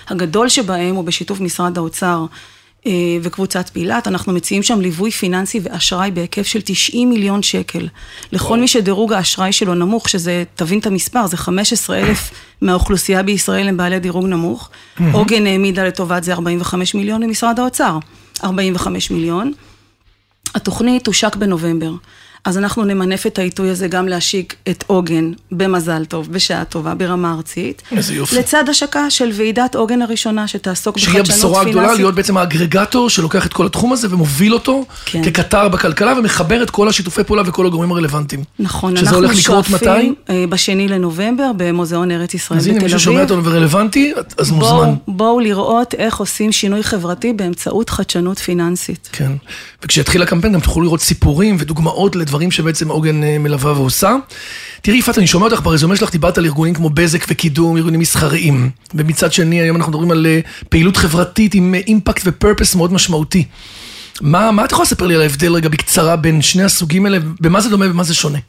הגדול 0.07 0.49
שבהם 0.49 0.95
הוא 0.95 1.03
בשיתוף 1.03 1.39
משרד 1.39 1.77
האוצר 1.77 2.25
אה, 2.85 2.91
וקבוצת 3.21 3.69
פילת, 3.69 4.07
אנחנו 4.07 4.33
מציעים 4.33 4.63
שם 4.63 4.81
ליווי 4.81 5.11
פיננסי 5.11 5.59
ואשראי 5.63 6.11
בהיקף 6.11 6.47
של 6.47 6.59
90 6.63 7.09
מיליון 7.09 7.43
שקל. 7.43 7.87
לכל 8.31 8.59
מי 8.59 8.67
שדירוג 8.67 9.13
האשראי 9.13 9.51
שלו 9.51 9.73
נמוך, 9.73 10.09
שזה, 10.09 10.43
תבין 10.55 10.79
את 10.79 10.85
המספר, 10.85 11.27
זה 11.27 11.37
15 11.37 11.97
אלף 11.97 12.31
מהאוכלוסייה 12.61 13.23
בישראל 13.23 13.67
הם 13.67 13.77
בעלי 13.77 13.99
דירוג 13.99 14.25
נמוך. 14.25 14.69
עוגן 15.11 15.47
העמידה 15.47 15.83
לטובת 15.83 16.23
זה 16.23 16.33
45 16.33 16.95
מיליון 16.95 17.23
למשרד 17.23 17.59
האוצר. 17.59 17.97
45 18.43 19.11
מיליון. 19.11 19.53
התוכנית 20.55 21.03
תושק 21.03 21.35
בנובמבר. 21.35 21.91
אז 22.45 22.57
אנחנו 22.57 22.83
נמנף 22.83 23.27
את 23.27 23.39
העיתוי 23.39 23.69
הזה 23.69 23.87
גם 23.87 24.07
להשיק 24.07 24.55
את 24.69 24.83
עוגן 24.87 25.31
במזל 25.51 26.05
טוב, 26.05 26.31
בשעה 26.31 26.65
טובה, 26.65 26.95
ברמה 26.95 27.33
ארצית. 27.33 27.81
איזה 27.91 28.13
יופי. 28.13 28.35
לצד 28.35 28.69
השקה 28.69 29.09
של 29.09 29.31
ועידת 29.33 29.75
עוגן 29.75 30.01
הראשונה, 30.01 30.47
שתעסוק 30.47 30.95
בחדשנות 30.95 31.13
פיננסית. 31.13 31.35
שהיא 31.35 31.45
הבשורה 31.45 31.61
הגדולה, 31.61 31.93
להיות 31.93 32.15
בעצם 32.15 32.37
האגרגטור 32.37 33.09
שלוקח 33.09 33.45
את 33.45 33.53
כל 33.53 33.65
התחום 33.65 33.93
הזה 33.93 34.07
ומוביל 34.11 34.53
אותו 34.53 34.85
כן. 35.05 35.23
כקטר 35.23 35.69
בכלכלה 35.69 36.13
ומחבר 36.19 36.63
את 36.63 36.69
כל 36.69 36.87
השיתופי 36.87 37.23
פעולה 37.23 37.43
וכל 37.45 37.65
הגורמים 37.65 37.91
הרלוונטיים. 37.91 38.43
נכון, 38.59 38.97
אנחנו 38.97 39.35
שואפים 39.35 40.15
אה, 40.29 40.45
בשני 40.49 40.87
לנובמבר 40.87 41.51
במוזיאון 41.57 42.11
ארץ 42.11 42.33
ישראל 42.33 42.59
בתל 42.59 42.69
אביב. 42.69 42.83
אז 42.83 42.83
הנה, 42.83 42.93
מי 42.93 42.99
ששומע 42.99 43.21
אותנו 43.21 43.45
ורלוונטי, 43.45 44.13
אז 44.37 44.51
בוא, 44.51 44.57
מוזמן. 44.57 44.93
בואו 45.07 45.39
לראות 45.39 45.93
איך 45.93 46.17
עושים 46.17 46.51
שינוי 46.51 46.83
חברתי 46.83 47.33
באמצעות 47.33 47.89
חדשנות 47.89 48.39
פיננסית. 48.39 49.09
כן, 49.11 49.31
וכשיתחיל 49.83 50.21
הקמפיין 50.21 50.53
גם 50.53 50.59
תוכלו 50.59 50.83
לראות 50.83 51.01
סיפורים 51.01 51.57
ודוגמאות 51.59 52.15
לדברים. 52.15 52.32
דברים 52.33 52.51
שבעצם 52.51 52.89
עוגן 52.89 53.23
אה, 53.23 53.37
מלווה 53.37 53.73
ועושה. 53.73 54.15
תראי, 54.81 54.97
יפעת, 54.97 55.17
אני 55.17 55.27
שומע 55.27 55.45
אותך 55.45 55.61
ברזומה 55.63 55.95
שלך, 55.95 56.11
דיברת 56.11 56.37
על 56.37 56.45
ארגונים 56.45 56.73
כמו 56.73 56.89
בזק 56.89 57.25
וקידום, 57.29 57.77
ארגונים 57.77 57.99
מסחריים. 57.99 58.69
ומצד 58.93 59.33
שני, 59.33 59.61
היום 59.61 59.77
אנחנו 59.77 59.91
מדברים 59.91 60.11
על 60.11 60.25
אה, 60.25 60.39
פעילות 60.69 60.97
חברתית 60.97 61.53
עם 61.53 61.75
אימפקט 61.87 62.27
אה, 62.27 62.33
ופרפס 62.35 62.75
מאוד 62.75 62.93
משמעותי. 62.93 63.45
מה, 64.21 64.51
מה 64.51 64.65
את 64.65 64.71
יכולה 64.71 64.83
לספר 64.83 65.07
לי 65.07 65.15
על 65.15 65.21
ההבדל 65.21 65.53
רגע 65.53 65.69
בקצרה 65.69 66.15
בין 66.15 66.41
שני 66.41 66.63
הסוגים 66.63 67.05
האלה, 67.05 67.17
במה 67.41 67.61
זה 67.61 67.69
דומה 67.69 67.85
ובמה 67.85 68.03
זה 68.03 68.15
שונה? 68.15 68.39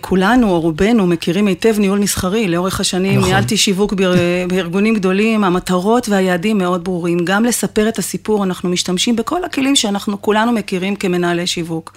כולנו, 0.00 0.50
או 0.50 0.60
רובנו, 0.60 1.06
מכירים 1.06 1.46
היטב 1.46 1.78
ניהול 1.78 1.98
מסחרי. 1.98 2.48
לאורך 2.48 2.80
השנים 2.80 3.18
נכון. 3.18 3.30
ניהלתי 3.30 3.56
שיווק 3.56 3.94
בארגונים 4.48 4.94
גדולים, 4.94 5.44
המטרות 5.44 6.08
והיעדים 6.08 6.58
מאוד 6.58 6.84
ברורים. 6.84 7.18
גם 7.24 7.44
לספר 7.44 7.88
את 7.88 7.98
הסיפור, 7.98 8.44
אנחנו 8.44 8.68
משתמשים 8.68 9.16
בכל 9.16 9.44
הכלים 9.44 9.76
שאנחנו 9.76 10.22
כולנו 10.22 10.52
מכירים 10.52 10.96
כמנהלי 10.96 11.46
שיווק. 11.46 11.92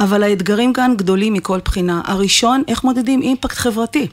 אבל 0.00 0.22
האתגרים 0.22 0.72
כאן 0.72 0.94
גדולים 0.96 1.32
מכל 1.32 1.58
בחינה. 1.64 2.00
הראשון, 2.04 2.62
איך 2.68 2.84
מודדים 2.84 3.22
אימפקט 3.22 3.56
חברתי. 3.56 4.06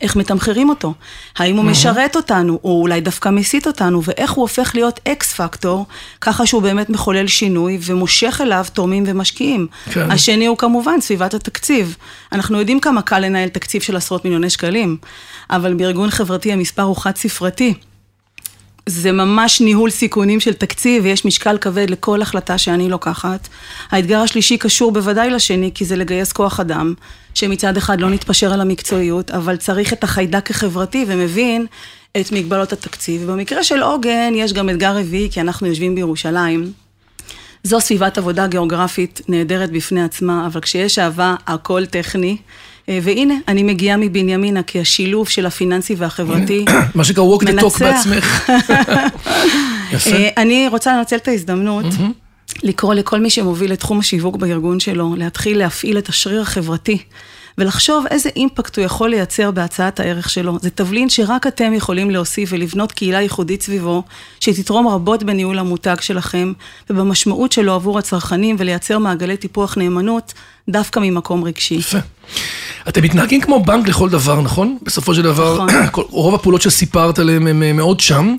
איך 0.00 0.16
מתמחרים 0.16 0.68
אותו, 0.68 0.94
האם 1.38 1.56
הוא 1.56 1.64
משרת 1.64 2.16
אותנו, 2.16 2.60
או 2.64 2.80
אולי 2.80 3.00
דווקא 3.00 3.28
מסית 3.28 3.66
אותנו, 3.66 4.02
ואיך 4.04 4.30
הוא 4.30 4.42
הופך 4.42 4.74
להיות 4.74 5.00
אקס 5.08 5.32
פקטור, 5.32 5.86
ככה 6.20 6.46
שהוא 6.46 6.62
באמת 6.62 6.90
מחולל 6.90 7.26
שינוי 7.26 7.78
ומושך 7.82 8.40
אליו 8.42 8.64
תורמים 8.72 9.04
ומשקיעים. 9.06 9.66
כן. 9.90 10.10
השני 10.10 10.46
הוא 10.46 10.56
כמובן 10.56 11.00
סביבת 11.00 11.34
התקציב. 11.34 11.96
אנחנו 12.32 12.58
יודעים 12.58 12.80
כמה 12.80 13.02
קל 13.02 13.18
לנהל 13.18 13.48
תקציב 13.48 13.82
של 13.82 13.96
עשרות 13.96 14.24
מיליוני 14.24 14.50
שקלים, 14.50 14.96
אבל 15.50 15.74
בארגון 15.74 16.10
חברתי 16.10 16.52
המספר 16.52 16.82
הוא 16.82 16.96
חד 16.96 17.16
ספרתי. 17.16 17.74
זה 18.86 19.12
ממש 19.12 19.60
ניהול 19.60 19.90
סיכונים 19.90 20.40
של 20.40 20.52
תקציב, 20.52 21.04
ויש 21.04 21.24
משקל 21.24 21.58
כבד 21.58 21.90
לכל 21.90 22.22
החלטה 22.22 22.58
שאני 22.58 22.88
לוקחת. 22.88 23.48
האתגר 23.90 24.18
השלישי 24.18 24.58
קשור 24.58 24.92
בוודאי 24.92 25.30
לשני, 25.30 25.70
כי 25.74 25.84
זה 25.84 25.96
לגייס 25.96 26.32
כוח 26.32 26.60
אדם, 26.60 26.94
שמצד 27.34 27.76
אחד 27.76 28.00
לא 28.00 28.10
נתפשר 28.10 28.52
על 28.52 28.60
המקצועיות, 28.60 29.30
אבל 29.30 29.56
צריך 29.56 29.92
את 29.92 30.04
החיידק 30.04 30.50
החברתי 30.50 31.04
ומבין 31.08 31.66
את 32.20 32.32
מגבלות 32.32 32.72
התקציב. 32.72 33.22
ובמקרה 33.24 33.64
של 33.64 33.82
עוגן 33.82 34.32
יש 34.34 34.52
גם 34.52 34.70
אתגר 34.70 34.96
רביעי, 34.96 35.28
כי 35.30 35.40
אנחנו 35.40 35.66
יושבים 35.66 35.94
בירושלים. 35.94 36.72
זו 37.62 37.80
סביבת 37.80 38.18
עבודה 38.18 38.46
גיאוגרפית 38.46 39.20
נהדרת 39.28 39.70
בפני 39.70 40.02
עצמה, 40.02 40.46
אבל 40.46 40.60
כשיש 40.60 40.98
אהבה, 40.98 41.34
הכל 41.46 41.86
טכני. 41.86 42.36
אה, 42.88 42.98
והנה, 43.02 43.34
אני 43.48 43.62
מגיעה 43.62 43.96
מבנימינה, 43.96 44.62
כי 44.62 44.80
השילוב 44.80 45.28
של 45.28 45.46
הפיננסי 45.46 45.94
והחברתי 45.94 46.58
מנצח. 46.58 46.90
מה 46.96 47.04
שנקרא 47.04 47.24
walk 47.24 47.42
the 47.42 47.60
talk 47.60 47.78
בעצמך. 47.80 48.50
יפה. 49.92 50.10
אה, 50.10 50.28
אני 50.36 50.68
רוצה 50.68 50.96
לנצל 50.96 51.16
את 51.16 51.28
ההזדמנות. 51.28 51.86
לקרוא 52.62 52.94
לכל 52.94 53.20
מי 53.20 53.30
שמוביל 53.30 53.72
את 53.72 53.80
תחום 53.80 53.98
השיווק 53.98 54.36
בארגון 54.36 54.80
שלו, 54.80 55.14
להתחיל 55.16 55.58
להפעיל 55.58 55.98
את 55.98 56.08
השריר 56.08 56.40
החברתי. 56.40 56.98
ולחשוב 57.58 58.04
איזה 58.10 58.30
אימפקט 58.36 58.76
הוא 58.78 58.84
יכול 58.84 59.10
לייצר 59.10 59.50
בהצעת 59.50 60.00
הערך 60.00 60.30
שלו. 60.30 60.58
זה 60.62 60.70
תבלין 60.70 61.10
שרק 61.10 61.46
אתם 61.46 61.74
יכולים 61.74 62.10
להוסיף 62.10 62.48
ולבנות 62.52 62.92
קהילה 62.92 63.20
ייחודית 63.20 63.62
סביבו, 63.62 64.02
שתתרום 64.40 64.88
רבות 64.88 65.22
בניהול 65.22 65.58
המותג 65.58 65.96
שלכם, 66.00 66.52
ובמשמעות 66.90 67.52
שלו 67.52 67.72
עבור 67.74 67.98
הצרכנים, 67.98 68.56
ולייצר 68.58 68.98
מעגלי 68.98 69.36
טיפוח 69.36 69.78
נאמנות, 69.78 70.32
דווקא 70.68 71.00
ממקום 71.00 71.44
רגשי. 71.44 71.74
יפה. 71.74 71.98
אתם 72.88 73.02
מתנהגים 73.02 73.40
כמו 73.40 73.64
בנק 73.64 73.88
לכל 73.88 74.10
דבר, 74.10 74.40
נכון? 74.40 74.78
בסופו 74.82 75.14
של 75.14 75.22
דבר, 75.22 75.64
נכון. 75.64 76.04
רוב 76.10 76.34
הפעולות 76.34 76.62
שסיפרת 76.62 77.18
עליהן 77.18 77.46
הם 77.46 77.76
מאוד 77.76 78.00
שם, 78.00 78.36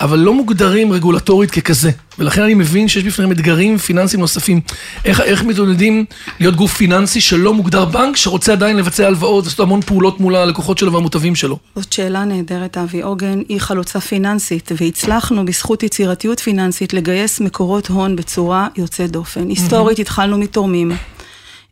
אבל 0.00 0.18
לא 0.18 0.34
מוגדרים 0.34 0.92
רגולטורית 0.92 1.50
ככזה. 1.50 1.90
ולכן 2.18 2.42
אני 2.42 2.54
מבין 2.54 2.88
שיש 2.88 3.04
בפניהם 3.04 3.32
אתגרים 3.32 3.78
פיננסיים 3.78 4.20
נוספים. 4.20 4.60
איך, 5.04 5.20
איך 5.20 5.44
מתמודדים 5.44 6.04
להיות 6.40 6.56
גוף 6.56 6.74
פיננסי 6.74 7.20
שלא 7.20 7.54
מוגדר 7.54 7.84
בנק, 7.84 8.16
שרוצה 8.16 8.52
עדיין 8.52 8.76
לבצע 8.76 9.06
הלוואות, 9.06 9.44
לעשות 9.44 9.60
המון 9.60 9.80
פעולות 9.80 10.20
מול 10.20 10.36
הלקוחות 10.36 10.78
שלו 10.78 10.92
והמוטבים 10.92 11.34
שלו? 11.34 11.58
זאת 11.76 11.92
שאלה 11.92 12.24
נהדרת, 12.24 12.78
אבי 12.78 13.02
עוגן. 13.02 13.42
היא 13.48 13.60
חלוצה 13.60 14.00
פיננסית, 14.00 14.72
והצלחנו 14.80 15.44
בזכות 15.44 15.82
יצירתיות 15.82 16.40
פיננסית 16.40 16.94
לגייס 16.94 17.40
מקורות 17.40 17.86
הון 17.86 18.16
בצורה 18.16 18.68
יוצאת 18.76 19.10
דופן. 19.10 19.48
היסטורית 19.48 19.98
התחלנו 19.98 20.38
מתורמים. 20.38 20.92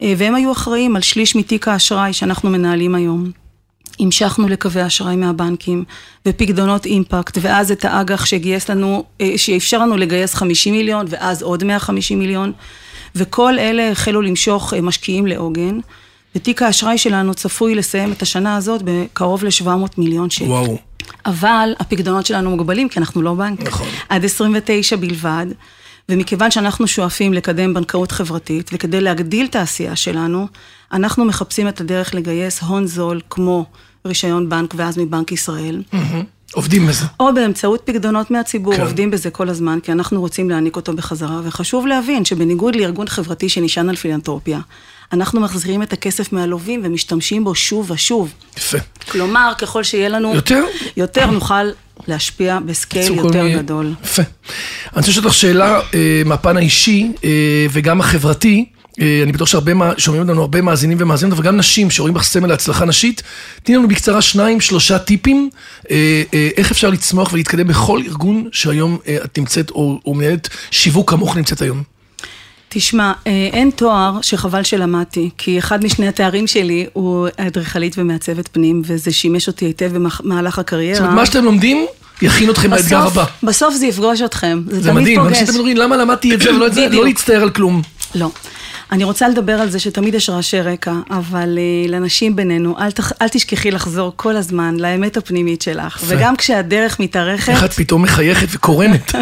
אה, 0.05 0.15
והם 0.17 0.35
היו 0.35 0.53
אחראים 0.53 0.97
על 0.97 1.03
שליש 1.03 1.37
מתיק 1.37 1.69
האשראי 1.69 2.13
שאנחנו 2.13 2.51
מנהלים 2.51 2.95
היום. 2.95 3.31
המשכנו 4.01 4.49
לקווי 4.49 4.87
אשראי 4.87 5.17
מהבנקים, 5.17 5.85
ופקדונות 6.27 6.87
אימפקט, 6.87 7.39
ואז 7.41 7.73
את 7.73 7.85
האג"ח 7.85 8.25
שגייס 8.25 8.71
לנו, 8.71 9.05
אה, 9.21 9.33
שאפשר 9.37 9.79
לנו 9.79 9.97
לגייס 9.97 10.35
50 10.35 10.75
מיליון, 10.75 11.07
ואז 11.09 11.43
עוד 11.43 11.65
150 11.65 12.19
מיליון, 12.19 12.53
וכל 13.15 13.59
אלה 13.59 13.91
החלו 13.91 14.23
למשוך 14.23 14.75
אה, 14.75 14.81
משקיעים 14.81 15.27
לעוגן, 15.27 15.79
ותיק 16.37 16.63
האשראי 16.63 16.99
שלנו 16.99 17.35
צפוי 17.35 17.75
לסיים 17.75 18.13
את 18.13 18.23
השנה 18.23 18.57
הזאת 18.57 18.83
בקרוב 18.85 19.45
ל-700 19.45 19.69
מיליון 19.99 20.31
שקל. 20.31 20.45
וואו. 20.45 20.79
אבל 21.27 21.75
הפקדונות 21.79 22.27
שלנו 22.27 22.51
מוגבלים, 22.51 22.89
כי 22.89 22.99
אנחנו 22.99 23.23
לא 23.23 23.35
בנק. 23.35 23.61
נכון. 23.61 23.89
עד 24.09 24.25
29 24.25 24.97
בלבד. 24.97 25.47
ומכיוון 26.09 26.51
שאנחנו 26.51 26.87
שואפים 26.87 27.33
לקדם 27.33 27.75
בנקאות 27.75 28.13
חברתית, 28.13 28.71
וכדי 28.73 29.01
להגדיל 29.01 29.47
את 29.47 29.57
העשייה 29.57 29.97
שלנו, 29.97 30.47
אנחנו 30.93 31.25
מחפשים 31.25 31.69
את 31.69 31.81
הדרך 31.81 32.15
לגייס 32.15 32.61
הון 32.61 32.87
זול 32.87 33.21
כמו 33.31 33.65
רישיון 34.07 34.49
בנק 34.49 34.75
ואז 34.77 34.99
מבנק 34.99 35.33
ישראל. 35.33 35.83
עובדים 36.55 36.87
בזה. 36.87 37.05
או 37.21 37.35
באמצעות 37.35 37.81
פקדונות 37.85 38.31
מהציבור, 38.31 38.77
כן. 38.77 38.83
עובדים 38.83 39.11
בזה 39.11 39.31
כל 39.31 39.49
הזמן, 39.49 39.79
כי 39.83 39.93
אנחנו 39.93 40.21
רוצים 40.21 40.51
להעניק 40.51 40.77
אותו 40.77 40.93
בחזרה, 40.93 41.41
וחשוב 41.45 41.87
להבין 41.87 42.25
שבניגוד 42.25 42.77
לארגון 42.77 43.09
חברתי 43.09 43.49
שנשען 43.49 43.89
על 43.89 43.97
פילנטרופיה, 43.97 44.61
אנחנו 45.13 45.41
מחזירים 45.41 45.83
את 45.83 45.93
הכסף 45.93 46.33
מהלווים 46.33 46.81
ומשתמשים 46.85 47.45
בו 47.45 47.55
שוב 47.55 47.91
ושוב. 47.91 48.33
יפה. 48.57 48.79
כלומר, 49.11 49.53
ככל 49.59 49.83
שיהיה 49.83 50.09
לנו... 50.09 50.35
יותר? 50.35 50.65
יותר 50.97 51.31
נוכל 51.31 51.71
להשפיע 52.09 52.59
בסקייל 52.67 53.15
יותר 53.15 53.45
מי... 53.45 53.55
גדול. 53.55 53.95
יפה. 54.05 54.23
אני 54.23 54.97
רוצה 54.97 55.11
לשאול 55.11 55.25
אותך 55.25 55.37
שאלה 55.37 55.81
אה, 55.95 56.23
מהפן 56.25 56.57
האישי 56.57 57.13
אה, 57.25 57.67
וגם 57.73 58.01
החברתי. 58.01 58.65
אה, 59.01 59.21
אני 59.23 59.33
בטוח 59.33 59.49
שהרבה, 59.49 59.73
שומעים 59.99 60.23
אותנו 60.23 60.41
הרבה 60.41 60.61
מאזינים 60.61 60.99
ומאזינות, 61.01 61.39
אבל 61.39 61.47
גם 61.47 61.57
נשים 61.57 61.91
שרואים 61.91 62.17
לך 62.17 62.23
סמל 62.23 62.49
להצלחה 62.49 62.85
נשית. 62.85 63.23
תני 63.63 63.77
לנו 63.77 63.89
בקצרה 63.89 64.23
שניים, 64.23 64.61
שלושה 64.61 64.99
טיפים, 64.99 65.51
אה, 65.91 66.23
אה, 66.35 66.49
איך 66.57 66.71
אפשר 66.71 66.91
לצמוח 66.91 67.33
ולהתקדם 67.33 67.67
בכל 67.67 68.01
ארגון 68.07 68.49
שהיום 68.53 68.99
את 69.25 69.39
נמצאת, 69.39 69.71
או, 69.71 70.01
או 70.07 70.15
מנהלת 70.15 70.49
שיווק 70.71 71.11
כמוך 71.11 71.37
נמצאת 71.37 71.63
היום. 71.63 71.94
תשמע, 72.75 73.13
אה, 73.27 73.49
אין 73.53 73.71
תואר 73.71 74.19
שחבל 74.23 74.63
שלמדתי, 74.63 75.31
כי 75.39 75.59
אחד 75.59 75.85
משני 75.85 76.09
התארים 76.09 76.47
שלי 76.47 76.87
הוא 76.93 77.29
אדריכלית 77.37 77.95
ומעצבת 77.99 78.49
פנים, 78.49 78.83
וזה 78.85 79.13
שימש 79.13 79.49
אותי 79.49 79.65
היטב 79.65 79.91
במהלך 79.95 80.59
הקריירה. 80.59 80.95
זאת 80.95 81.03
אומרת, 81.03 81.17
מה 81.17 81.27
שאתם 81.27 81.45
לומדים... 81.45 81.87
יכין 82.23 82.51
אתכם 82.51 82.71
לאתגר 82.71 83.07
הבא. 83.07 83.25
בסוף 83.43 83.75
זה 83.75 83.87
יפגוש 83.87 84.23
אתכם, 84.23 84.63
זה, 84.67 84.81
זה 84.81 84.91
תמיד 84.91 85.03
מדהים, 85.03 85.21
פוגש. 85.21 85.37
זה 85.37 85.43
מדהים, 85.43 85.43
אנשים 85.43 85.47
תמיד 85.47 85.59
אומרים, 85.59 85.77
למה 85.77 85.97
למדתי 85.97 86.35
את 86.35 86.43
זה 86.43 86.55
ולא 86.55 86.67
את 86.67 86.75
זה, 86.75 86.89
לא 86.89 87.05
להצטער 87.05 87.43
על 87.43 87.51
כלום. 87.51 87.83
לא. 88.15 88.31
אני 88.95 89.05
רוצה 89.05 89.29
לדבר 89.29 89.53
על 89.53 89.71
זה 89.71 89.79
שתמיד 89.79 90.15
יש 90.15 90.31
רעשי 90.31 90.61
רקע, 90.61 90.93
אבל 91.11 91.59
uh, 91.59 91.91
לנשים 91.91 92.37
בינינו, 92.37 92.79
אל, 92.79 92.91
תח, 92.91 93.13
אל 93.23 93.29
תשכחי 93.29 93.71
לחזור 93.71 94.13
כל 94.17 94.37
הזמן 94.37 94.77
לאמת 94.77 95.17
הפנימית 95.17 95.63
שלך. 95.63 95.99
ف... 95.99 96.05
וגם 96.07 96.37
כשהדרך 96.37 97.01
מתארכת... 97.01 97.49
איך 97.49 97.65
את 97.65 97.73
פתאום 97.73 98.03
מחייכת 98.03 98.47
וקורנת. 98.51 99.13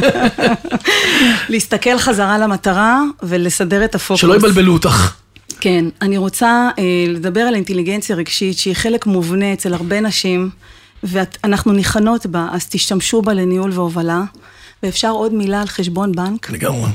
להסתכל 1.49 1.99
חזרה 1.99 2.39
למטרה 2.39 3.01
ולסדר 3.23 3.85
את 3.85 3.95
הפוקוס. 3.95 4.21
שלא 4.21 4.37
יבלבלו 4.37 4.73
אותך. 4.73 5.15
כן, 5.61 5.85
אני 6.03 6.17
רוצה 6.17 6.69
uh, 6.77 6.81
לדבר 7.09 7.41
על 7.41 7.55
אינטליגנציה 7.55 8.17
רגשית, 8.17 8.59
שהיא 8.59 8.75
חלק 8.75 9.07
מובנה 9.07 9.53
אצל 9.53 9.75
הרבה 9.75 10.01
נשים, 10.01 10.51
ואנחנו 11.03 11.73
ניחנות 11.73 12.27
בה, 12.27 12.49
אז 12.53 12.67
תשתמשו 12.67 13.23
בה 13.23 13.33
לניהול 13.33 13.71
והובלה. 13.73 14.23
ואפשר 14.83 15.11
עוד 15.11 15.35
מילה 15.35 15.61
על 15.61 15.67
חשבון 15.67 16.13
בנק? 16.13 16.51
לגמרי. 16.51 16.89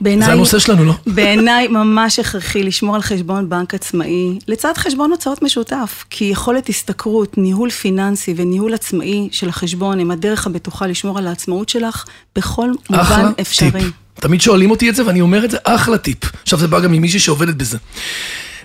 בעיניי... 0.00 0.26
זה 0.26 0.32
הנושא 0.32 0.58
שלנו, 0.58 0.84
לא? 0.84 0.94
בעיניי 1.06 1.68
ממש 1.68 2.18
הכרחי 2.18 2.62
לשמור 2.62 2.94
על 2.94 3.02
חשבון 3.02 3.48
בנק 3.48 3.74
עצמאי, 3.74 4.38
לצד 4.48 4.72
חשבון 4.76 5.10
הוצאות 5.10 5.42
משותף. 5.42 6.04
כי 6.10 6.24
יכולת 6.24 6.68
השתכרות, 6.68 7.38
ניהול 7.38 7.70
פיננסי 7.70 8.34
וניהול 8.36 8.74
עצמאי 8.74 9.28
של 9.32 9.48
החשבון 9.48 10.00
הם 10.00 10.10
הדרך 10.10 10.46
הבטוחה 10.46 10.86
לשמור 10.86 11.18
על 11.18 11.26
העצמאות 11.26 11.68
שלך 11.68 12.04
בכל 12.36 12.70
מובן 12.90 13.32
אפשרי. 13.40 13.70
טיפ. 13.70 13.92
תמיד 14.14 14.40
שואלים 14.40 14.70
אותי 14.70 14.90
את 14.90 14.94
זה 14.94 15.06
ואני 15.06 15.20
אומר 15.20 15.44
את 15.44 15.50
זה, 15.50 15.56
אחלה 15.64 15.98
טיפ. 15.98 16.18
עכשיו 16.42 16.58
זה 16.58 16.68
בא 16.68 16.80
גם 16.80 16.92
ממישהי 16.92 17.20
שעובדת 17.20 17.54
בזה. 17.54 17.78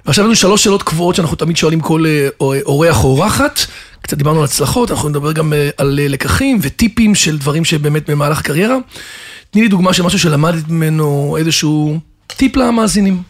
ועכשיו 0.05 0.25
לנו 0.25 0.35
שלוש 0.35 0.63
שאלות 0.63 0.83
קבועות 0.83 1.15
שאנחנו 1.15 1.35
תמיד 1.35 1.57
שואלים 1.57 1.81
כל 1.81 2.05
אה, 2.05 2.27
אורח 2.41 3.03
או 3.03 3.09
אורחת. 3.09 3.59
קצת 4.01 4.17
דיברנו 4.17 4.39
על 4.39 4.45
הצלחות, 4.45 4.91
אנחנו 4.91 5.09
נדבר 5.09 5.31
גם 5.31 5.53
אה, 5.53 5.69
על 5.77 5.99
אה, 6.03 6.07
לקחים 6.07 6.59
וטיפים 6.61 7.15
של 7.15 7.37
דברים 7.37 7.65
שבאמת 7.65 8.09
במהלך 8.09 8.39
הקריירה. 8.39 8.77
תני 9.55 9.63
לי 9.63 9.69
דוגמה 9.69 9.93
של 9.93 10.03
משהו 10.03 10.19
שלמדת 10.19 10.69
ממנו, 10.69 11.37
איזשהו 11.39 11.99
טיפ 12.27 12.55
למאזינים. 12.55 13.23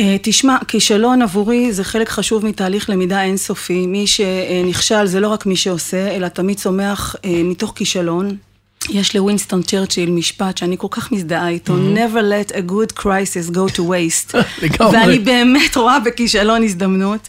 אה, 0.00 0.16
תשמע, 0.22 0.56
כישלון 0.68 1.22
עבורי 1.22 1.72
זה 1.72 1.84
חלק 1.84 2.08
חשוב 2.08 2.46
מתהליך 2.46 2.90
למידה 2.90 3.22
אינסופי. 3.22 3.86
מי 3.86 4.06
שנכשל 4.06 5.06
זה 5.06 5.20
לא 5.20 5.28
רק 5.28 5.46
מי 5.46 5.56
שעושה, 5.56 6.16
אלא 6.16 6.28
תמיד 6.28 6.58
צומח 6.58 7.16
אה, 7.24 7.42
מתוך 7.44 7.72
כישלון. 7.76 8.36
יש 8.90 9.16
לווינסטון 9.16 9.62
צ'רצ'יל 9.62 10.10
משפט 10.10 10.56
שאני 10.56 10.76
כל 10.78 10.86
כך 10.90 11.12
מזדהה 11.12 11.48
איתו, 11.48 11.74
mm-hmm. 11.74 11.98
never 11.98 12.50
let 12.50 12.52
a 12.52 12.70
good 12.70 13.02
crisis 13.02 13.50
go 13.50 13.76
to 13.76 13.80
waste. 13.80 14.36
לגמרי. 14.62 14.96
ואני 14.96 15.18
באמת 15.18 15.76
רואה 15.76 16.00
בכישלון 16.00 16.62
הזדמנות. 16.62 17.28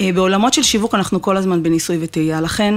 אה, 0.00 0.10
בעולמות 0.14 0.54
של 0.54 0.62
שיווק 0.62 0.94
אנחנו 0.94 1.22
כל 1.22 1.36
הזמן 1.36 1.62
בניסוי 1.62 1.98
וטעייה, 2.00 2.40
לכן 2.40 2.74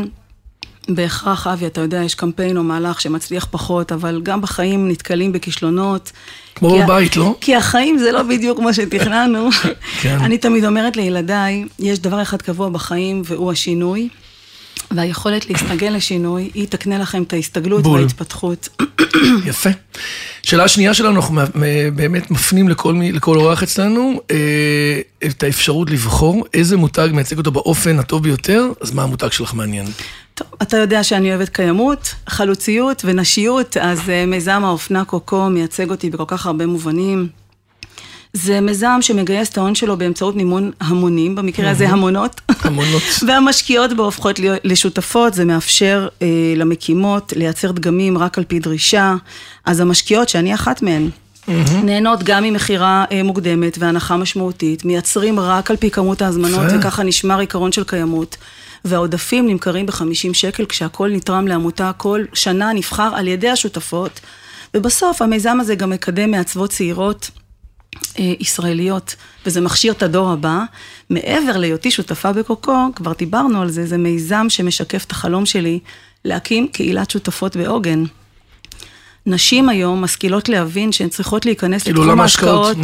בהכרח, 0.90 1.48
אבי, 1.48 1.66
אתה 1.66 1.82
יודע, 1.82 2.04
יש 2.04 2.16
קמפיין 2.16 2.58
או 2.58 2.64
מהלך 2.64 3.02
שמצליח 3.02 3.48
פחות, 3.52 3.92
אבל 3.92 4.22
גם 4.24 4.42
בחיים 4.42 4.90
נתקלים 4.90 5.32
בכישלונות. 5.32 6.12
כמו 6.56 6.80
בבית, 6.80 7.18
לא? 7.18 7.36
כי 7.42 7.56
החיים 7.56 7.98
זה 7.98 8.12
לא 8.12 8.24
בדיוק 8.24 8.58
כמו 8.58 8.74
שתכננו. 8.74 9.50
כן. 10.02 10.18
אני 10.20 10.38
תמיד 10.38 10.66
אומרת 10.66 10.98
לילדיי, 10.98 11.66
יש 11.80 12.00
דבר 12.00 12.22
אחד 12.22 12.42
קבוע 12.42 12.70
בחיים, 12.70 13.22
והוא 13.26 13.52
השינוי. 13.52 14.10
והיכולת 14.92 15.50
להסתגל 15.50 15.90
לשינוי, 15.90 16.50
היא 16.54 16.68
תקנה 16.68 16.98
לכם 16.98 17.24
את 17.24 17.34
ההסתגלות 17.34 17.84
בול. 17.84 18.00
וההתפתחות. 18.00 18.70
יפה. 19.46 19.70
שאלה 20.44 20.68
שנייה 20.68 20.94
שלנו, 20.94 21.16
אנחנו 21.16 21.42
באמת 21.96 22.32
מפנים 22.32 22.70
לכל, 22.70 22.96
לכל 23.14 23.38
אורח 23.38 23.64
אצלנו 23.64 24.22
אה, 24.32 25.02
את 25.26 25.44
האפשרות 25.44 25.90
לבחור 25.90 26.46
איזה 26.54 26.78
מותג 26.78 27.10
מייצג 27.14 27.38
אותו 27.38 27.52
באופן 27.52 28.00
הטוב 28.00 28.24
ביותר, 28.24 28.68
אז 28.82 28.92
מה 28.92 29.04
המותג 29.04 29.32
שלך 29.32 29.54
מעניין? 29.54 29.86
טוב, 30.34 30.48
אתה 30.62 30.78
יודע 30.78 31.04
שאני 31.04 31.30
אוהבת 31.30 31.50
קיימות, 31.50 32.16
חלוציות 32.28 33.02
ונשיות, 33.06 33.78
אז 33.78 34.10
אה, 34.10 34.26
מיזם 34.26 34.62
האופנה 34.66 35.06
קוקו 35.06 35.50
מייצג 35.50 35.90
אותי 35.90 36.10
בכל 36.10 36.24
כך 36.28 36.46
הרבה 36.46 36.66
מובנים. 36.66 37.28
זה 38.34 38.62
מיזם 38.62 38.98
שמגייס 39.02 39.50
את 39.50 39.58
ההון 39.58 39.76
שלו 39.76 39.98
באמצעות 39.98 40.36
מימון 40.36 40.72
המונים, 40.80 41.36
במקרה 41.36 41.72
הזה 41.72 41.90
המונות. 41.90 42.42
המונות. 42.50 43.02
והמשקיעות 43.28 43.94
בו 43.94 44.04
הופכות 44.04 44.40
לשותפות, 44.64 45.34
זה 45.34 45.46
מאפשר 45.46 46.08
אה, 46.22 46.28
למקימות 46.56 47.34
לייצר 47.36 47.72
דגמים 47.72 48.18
רק 48.18 48.38
על 48.38 48.44
פי 48.44 48.60
דרישה. 48.60 49.16
אז 49.66 49.80
המשקיעות, 49.80 50.30
שאני 50.30 50.54
אחת 50.54 50.82
מהן, 50.82 51.10
Mm-hmm. 51.42 51.74
נהנות 51.84 52.24
גם 52.24 52.44
ממכירה 52.44 53.06
אה, 53.12 53.24
מוקדמת 53.24 53.78
והנחה 53.80 54.18
משמעותית, 54.18 54.86
מייצרים 54.86 55.40
רק 55.40 55.72
על 55.72 55.78
פי 55.78 55.92
כמות 55.92 56.22
ההזמנות 56.22 56.66
וככה 56.74 57.04
נשמר 57.04 57.40
עיקרון 57.40 57.72
של 57.72 57.84
קיימות. 57.84 58.38
והעודפים 58.86 59.48
נמכרים 59.48 59.86
ב-50 59.86 60.34
שקל 60.34 60.66
כשהכול 60.66 61.12
נתרם 61.12 61.48
לעמותה, 61.48 61.92
כל 61.98 62.24
שנה 62.34 62.74
נבחר 62.74 63.12
על 63.16 63.28
ידי 63.28 63.50
השותפות. 63.50 64.20
ובסוף 64.74 65.22
המיזם 65.22 65.58
הזה 65.62 65.76
גם 65.76 65.90
מקדם 65.90 66.32
מעצבות 66.32 66.70
צעירות 66.70 67.32
ישראליות, 68.18 69.16
וזה 69.46 69.62
מכשיר 69.62 69.94
את 69.94 70.04
הדור 70.04 70.32
הבא. 70.32 70.64
מעבר 71.10 71.58
להיותי 71.58 71.92
שותפה 71.92 72.32
בקוקו, 72.32 72.88
כבר 72.96 73.14
דיברנו 73.18 73.62
על 73.62 73.70
זה, 73.70 73.86
זה 73.86 73.98
מיזם 73.98 74.46
שמשקף 74.50 75.06
את 75.06 75.12
החלום 75.12 75.46
שלי 75.46 75.80
להקים 76.26 76.68
קהילת 76.68 77.12
שותפות 77.12 77.56
בעוגן. 77.56 78.04
נשים 79.26 79.70
היום 79.70 80.02
משכילות 80.02 80.50
להבין 80.50 80.92
שהן 80.92 81.10
צריכות 81.10 81.46
להיכנס 81.46 81.84
כאילו 81.84 82.04
לתחום 82.04 82.22
ההשקעות, 82.22 82.78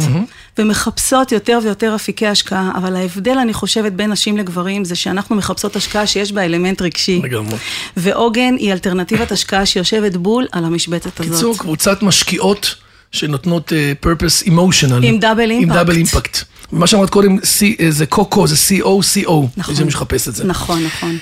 ומחפשות 0.58 1.32
יותר 1.32 1.58
ויותר 1.62 1.94
אפיקי 1.94 2.26
השקעה, 2.26 2.72
אבל 2.74 2.96
ההבדל, 2.96 3.38
אני 3.38 3.52
חושבת, 3.54 3.92
בין 3.92 4.12
נשים 4.12 4.36
לגברים, 4.36 4.84
זה 4.84 4.96
שאנחנו 4.96 5.36
מחפשות 5.36 5.76
השקעה 5.76 6.06
שיש 6.06 6.32
בה 6.32 6.44
אלמנט 6.44 6.82
רגשי. 6.82 7.20
לגמרי. 7.24 7.56
ועוגן 7.96 8.54
היא 8.58 8.72
אלטרנטיבת 8.72 9.32
השקעה 9.32 9.66
שיושבת 9.66 10.16
בול 10.16 10.46
על 10.52 10.64
המשבצת 10.64 11.20
הזאת. 11.20 11.32
קיצור, 11.34 11.58
קבוצת 11.58 12.02
משקיעות. 12.02 12.74
שנותנות 13.12 13.72
uh, 13.72 14.06
purpose 14.06 14.46
emotional. 14.46 15.02
עם 15.02 15.18
דאבל 15.18 15.50
אימפקט. 15.50 15.70
עם 15.70 15.76
דאבל 15.76 15.96
אימפקט. 15.96 16.38
מה 16.72 16.86
שאמרת 16.86 17.10
קודם, 17.10 17.38
C, 17.38 17.80
אה, 17.80 17.90
זה 17.90 18.06
קוקו, 18.06 18.46
זה 18.46 18.54
C-O-C-O. 18.54 19.32
נכון. 19.56 19.74
זה 19.74 19.84
מחפש 19.84 20.28
את 20.28 20.34
זה. 20.34 20.44
נכון, 20.44 20.84
נכון. 20.84 21.18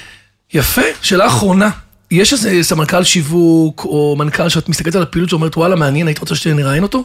יפה. 0.54 0.82
שאלה 1.02 1.26
אחרונה. 1.26 1.70
יש 2.10 2.32
איזה 2.32 2.58
סמנכ"ל 2.62 3.04
שיווק 3.04 3.84
או 3.84 4.16
מנכ"ל 4.18 4.48
שאת 4.48 4.68
מסתכלת 4.68 4.94
על 4.94 5.02
הפעילות 5.02 5.30
שאומרת, 5.30 5.56
וואלה, 5.56 5.76
מעניין, 5.76 6.06
היית 6.06 6.18
רוצה 6.18 6.34
שנראיין 6.34 6.82
אותו? 6.82 7.02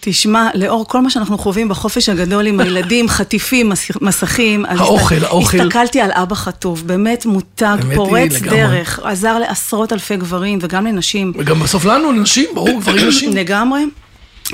תשמע, 0.00 0.48
לאור 0.54 0.88
כל 0.88 1.00
מה 1.00 1.10
שאנחנו 1.10 1.38
חווים 1.38 1.68
בחופש 1.68 2.08
הגדול 2.08 2.46
עם 2.46 2.60
הילדים, 2.60 3.08
חטיפים, 3.16 3.72
מסכים, 4.00 4.64
האוכל, 4.64 5.14
הסת... 5.14 5.24
האוכל. 5.24 5.60
הסתכלתי 5.60 6.00
על 6.00 6.10
אבא 6.12 6.34
חטוף, 6.34 6.82
באמת 6.82 7.26
מותג, 7.26 7.76
פורץ 7.94 8.32
דרך, 8.32 9.00
עזר 9.04 9.38
לעשרות 9.38 9.92
אלפי 9.92 10.16
גברים 10.16 10.58
וגם 10.62 10.86
לנשים. 10.86 11.32
וגם 11.38 11.60
בסוף 11.60 11.84
לנו, 11.84 12.12
לנשים, 12.12 12.46
ברור, 12.54 12.80
גברים 12.80 13.08
נשים. 13.08 13.36
לגמרי. 13.36 13.80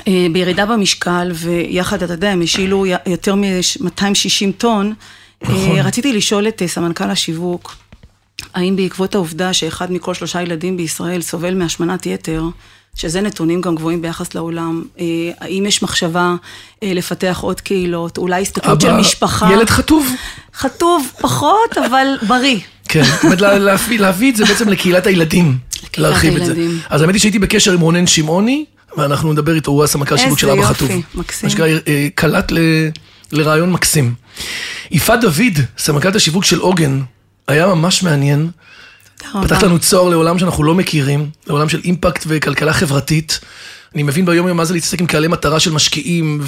אה, 0.08 0.26
בירידה 0.32 0.66
במשקל, 0.66 1.30
ויחד, 1.34 2.02
אתה 2.02 2.12
יודע, 2.12 2.30
הם 2.30 2.42
השאילו 2.42 2.86
יותר 3.06 3.34
מ-260 3.34 4.52
טון. 4.58 4.92
אה, 5.44 5.52
נכון. 5.52 5.78
רציתי 5.78 6.12
לשאול 6.12 6.48
את 6.48 6.62
אה, 6.62 6.68
סמנכ"ל 6.68 7.10
השיווק, 7.10 7.76
האם 8.54 8.76
בעקבות 8.76 9.14
העובדה 9.14 9.52
שאחד 9.52 9.92
מכל 9.92 10.14
שלושה 10.14 10.42
ילדים 10.42 10.76
בישראל 10.76 11.20
סובל 11.20 11.54
מהשמנת 11.54 12.06
יתר, 12.06 12.42
שזה 12.94 13.20
נתונים 13.20 13.60
גם 13.60 13.74
גבוהים 13.74 14.02
ביחס 14.02 14.34
לעולם. 14.34 14.84
האם 15.40 15.66
יש 15.66 15.82
מחשבה 15.82 16.34
לפתח 16.82 17.38
עוד 17.42 17.60
קהילות, 17.60 18.18
אולי 18.18 18.42
הסתכלות 18.42 18.80
של 18.80 18.92
משפחה? 18.92 19.52
ילד 19.52 19.70
חטוב. 19.70 20.08
חטוב 20.54 21.12
פחות, 21.20 21.78
אבל 21.86 22.06
בריא. 22.28 22.58
כן, 22.88 23.02
זאת 23.04 23.24
אומרת 23.24 23.40
להביא, 23.40 24.00
להביא 24.00 24.30
את 24.30 24.36
זה 24.36 24.44
בעצם 24.44 24.68
לקהילת 24.68 25.06
הילדים. 25.06 25.58
להרחיב 25.98 26.36
את 26.36 26.46
זה. 26.46 26.54
אז 26.88 27.02
האמת 27.02 27.14
היא 27.14 27.20
שהייתי 27.20 27.38
בקשר 27.38 27.72
עם 27.72 27.80
רונן 27.80 28.06
שמעוני, 28.06 28.64
ואנחנו 28.98 29.32
נדבר 29.32 29.54
איתו, 29.54 29.70
הוא 29.70 29.84
הסמנכ"ל 29.84 30.16
שיווק 30.16 30.38
של 30.38 30.50
אבא 30.50 30.62
חטוב. 30.62 30.90
איזה 30.90 31.00
יופי, 31.00 31.18
מקסים. 31.18 31.46
מה 31.46 31.50
שנקרא, 31.50 31.66
אה, 31.86 32.08
קלט 32.14 32.52
לרעיון 33.32 33.72
מקסים. 33.72 34.14
יפעת 34.90 35.20
דוד, 35.20 35.58
סמנכ"לת 35.78 36.16
השיווק 36.16 36.44
של 36.44 36.58
עוגן, 36.58 37.00
היה 37.48 37.66
ממש 37.66 38.02
מעניין. 38.02 38.50
פתח 39.42 39.62
לנו 39.62 39.78
צוהר 39.78 40.08
לעולם 40.08 40.38
שאנחנו 40.38 40.64
לא 40.64 40.74
מכירים, 40.74 41.30
לעולם 41.46 41.68
של 41.68 41.80
אימפקט 41.84 42.24
וכלכלה 42.28 42.72
חברתית. 42.72 43.40
אני 43.94 44.02
מבין 44.02 44.24
ביום 44.24 44.48
יום 44.48 44.56
מה 44.56 44.64
זה 44.64 44.74
להתעסק 44.74 45.00
עם 45.00 45.06
קהלי 45.06 45.28
מטרה 45.28 45.60
של 45.60 45.72
משקיעים 45.72 46.40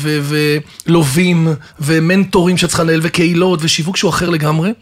ולווים 0.86 1.48
ומנטורים 1.80 2.56
שאת 2.56 2.68
צריכה 2.68 2.82
לנהל 2.82 3.00
וקהילות 3.02 3.60
ושיווק 3.62 3.96
שהוא 3.96 4.10
אחר 4.10 4.30
לגמרי. 4.30 4.72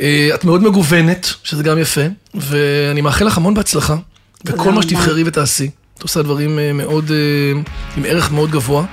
אה, 0.00 0.30
את 0.34 0.44
מאוד 0.44 0.62
מגוונת, 0.62 1.32
שזה 1.44 1.62
גם 1.62 1.78
יפה, 1.78 2.00
ואני 2.34 3.00
מאחל 3.00 3.24
לך 3.24 3.36
המון 3.36 3.54
בהצלחה. 3.54 3.96
בכל 4.44 4.72
מה 4.72 4.82
שתבחרי 4.82 5.22
ותעשי. 5.26 5.70
את 5.98 6.02
עושה 6.02 6.22
דברים 6.22 6.58
אה, 6.58 6.72
מאוד, 6.72 7.10
אה, 7.10 7.60
עם 7.96 8.04
ערך 8.06 8.32
מאוד 8.32 8.50
גבוה. 8.50 8.84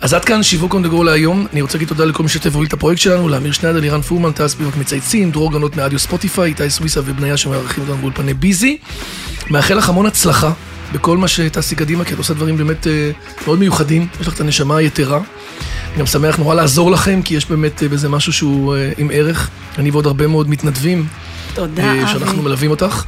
אז 0.00 0.14
עד 0.14 0.24
כאן 0.24 0.42
שיווק 0.42 0.74
on 0.74 0.86
the 0.86 0.90
go 0.92 1.04
להיום. 1.04 1.46
אני 1.52 1.62
רוצה 1.62 1.74
להגיד 1.74 1.88
תודה 1.88 2.04
לכל 2.04 2.22
מי 2.22 2.28
שתף 2.28 2.46
והוביל 2.46 2.68
את 2.68 2.72
הפרויקט 2.72 3.00
שלנו, 3.02 3.28
לאמיר 3.28 3.52
שניידר, 3.52 3.80
לירן 3.80 4.00
פורמן, 4.00 4.32
טס 4.32 4.54
ביבק 4.54 4.76
מצייצים, 4.76 5.30
דרור 5.30 5.52
גנות 5.52 5.76
מאדיו 5.76 5.98
ספוטיפיי, 5.98 6.48
איתי 6.48 6.70
סוויסה 6.70 7.00
ובניה 7.04 7.36
שמארחים 7.36 7.84
אותנו 7.84 7.96
באולפני 8.00 8.34
ביזי. 8.34 8.78
מאחל 9.50 9.74
לך 9.74 9.88
המון 9.88 10.06
הצלחה 10.06 10.52
בכל 10.92 11.16
מה 11.18 11.28
שתעשי 11.28 11.74
קדימה, 11.74 12.04
כי 12.04 12.14
את 12.14 12.18
עושה 12.18 12.34
דברים 12.34 12.56
באמת 12.56 12.86
אה, 12.86 13.10
מאוד 13.46 13.58
מיוחדים, 13.58 14.06
יש 14.20 14.28
לך 14.28 14.34
את 14.34 14.40
הנשמה 14.40 14.76
היתרה. 14.76 15.20
אני 15.90 15.98
גם 15.98 16.06
שמח 16.06 16.36
נורא 16.36 16.54
לעזור 16.54 16.90
לכם, 16.90 17.22
כי 17.22 17.34
יש 17.34 17.46
באמת 17.46 17.82
בזה 17.82 18.08
משהו 18.08 18.32
שהוא 18.32 18.76
עם 18.98 19.10
ערך. 19.12 19.50
אני 19.78 19.90
ועוד 19.90 20.06
הרבה 20.06 20.26
מאוד 20.26 20.48
מתנדבים. 20.48 21.06
תודה, 21.54 21.92
אבי. 21.92 22.06
שאנחנו 22.12 22.42
מלווים 22.42 22.70
אותך. 22.70 23.04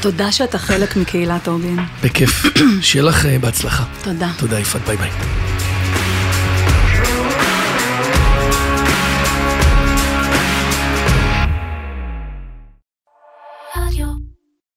תודה 0.00 0.32
שאתה 0.32 0.58
חלק 0.58 0.96
מקהילת 0.96 1.48
עוגן. 1.48 1.76
בכיף. 2.04 2.42
שיהיה 2.82 3.04
לך 3.04 3.26
בהצלחה. 3.40 3.84
תודה. 4.02 4.30
תודה, 4.38 4.58
יפעת. 4.60 4.82
ביי 4.86 4.96
ביי. 4.96 5.10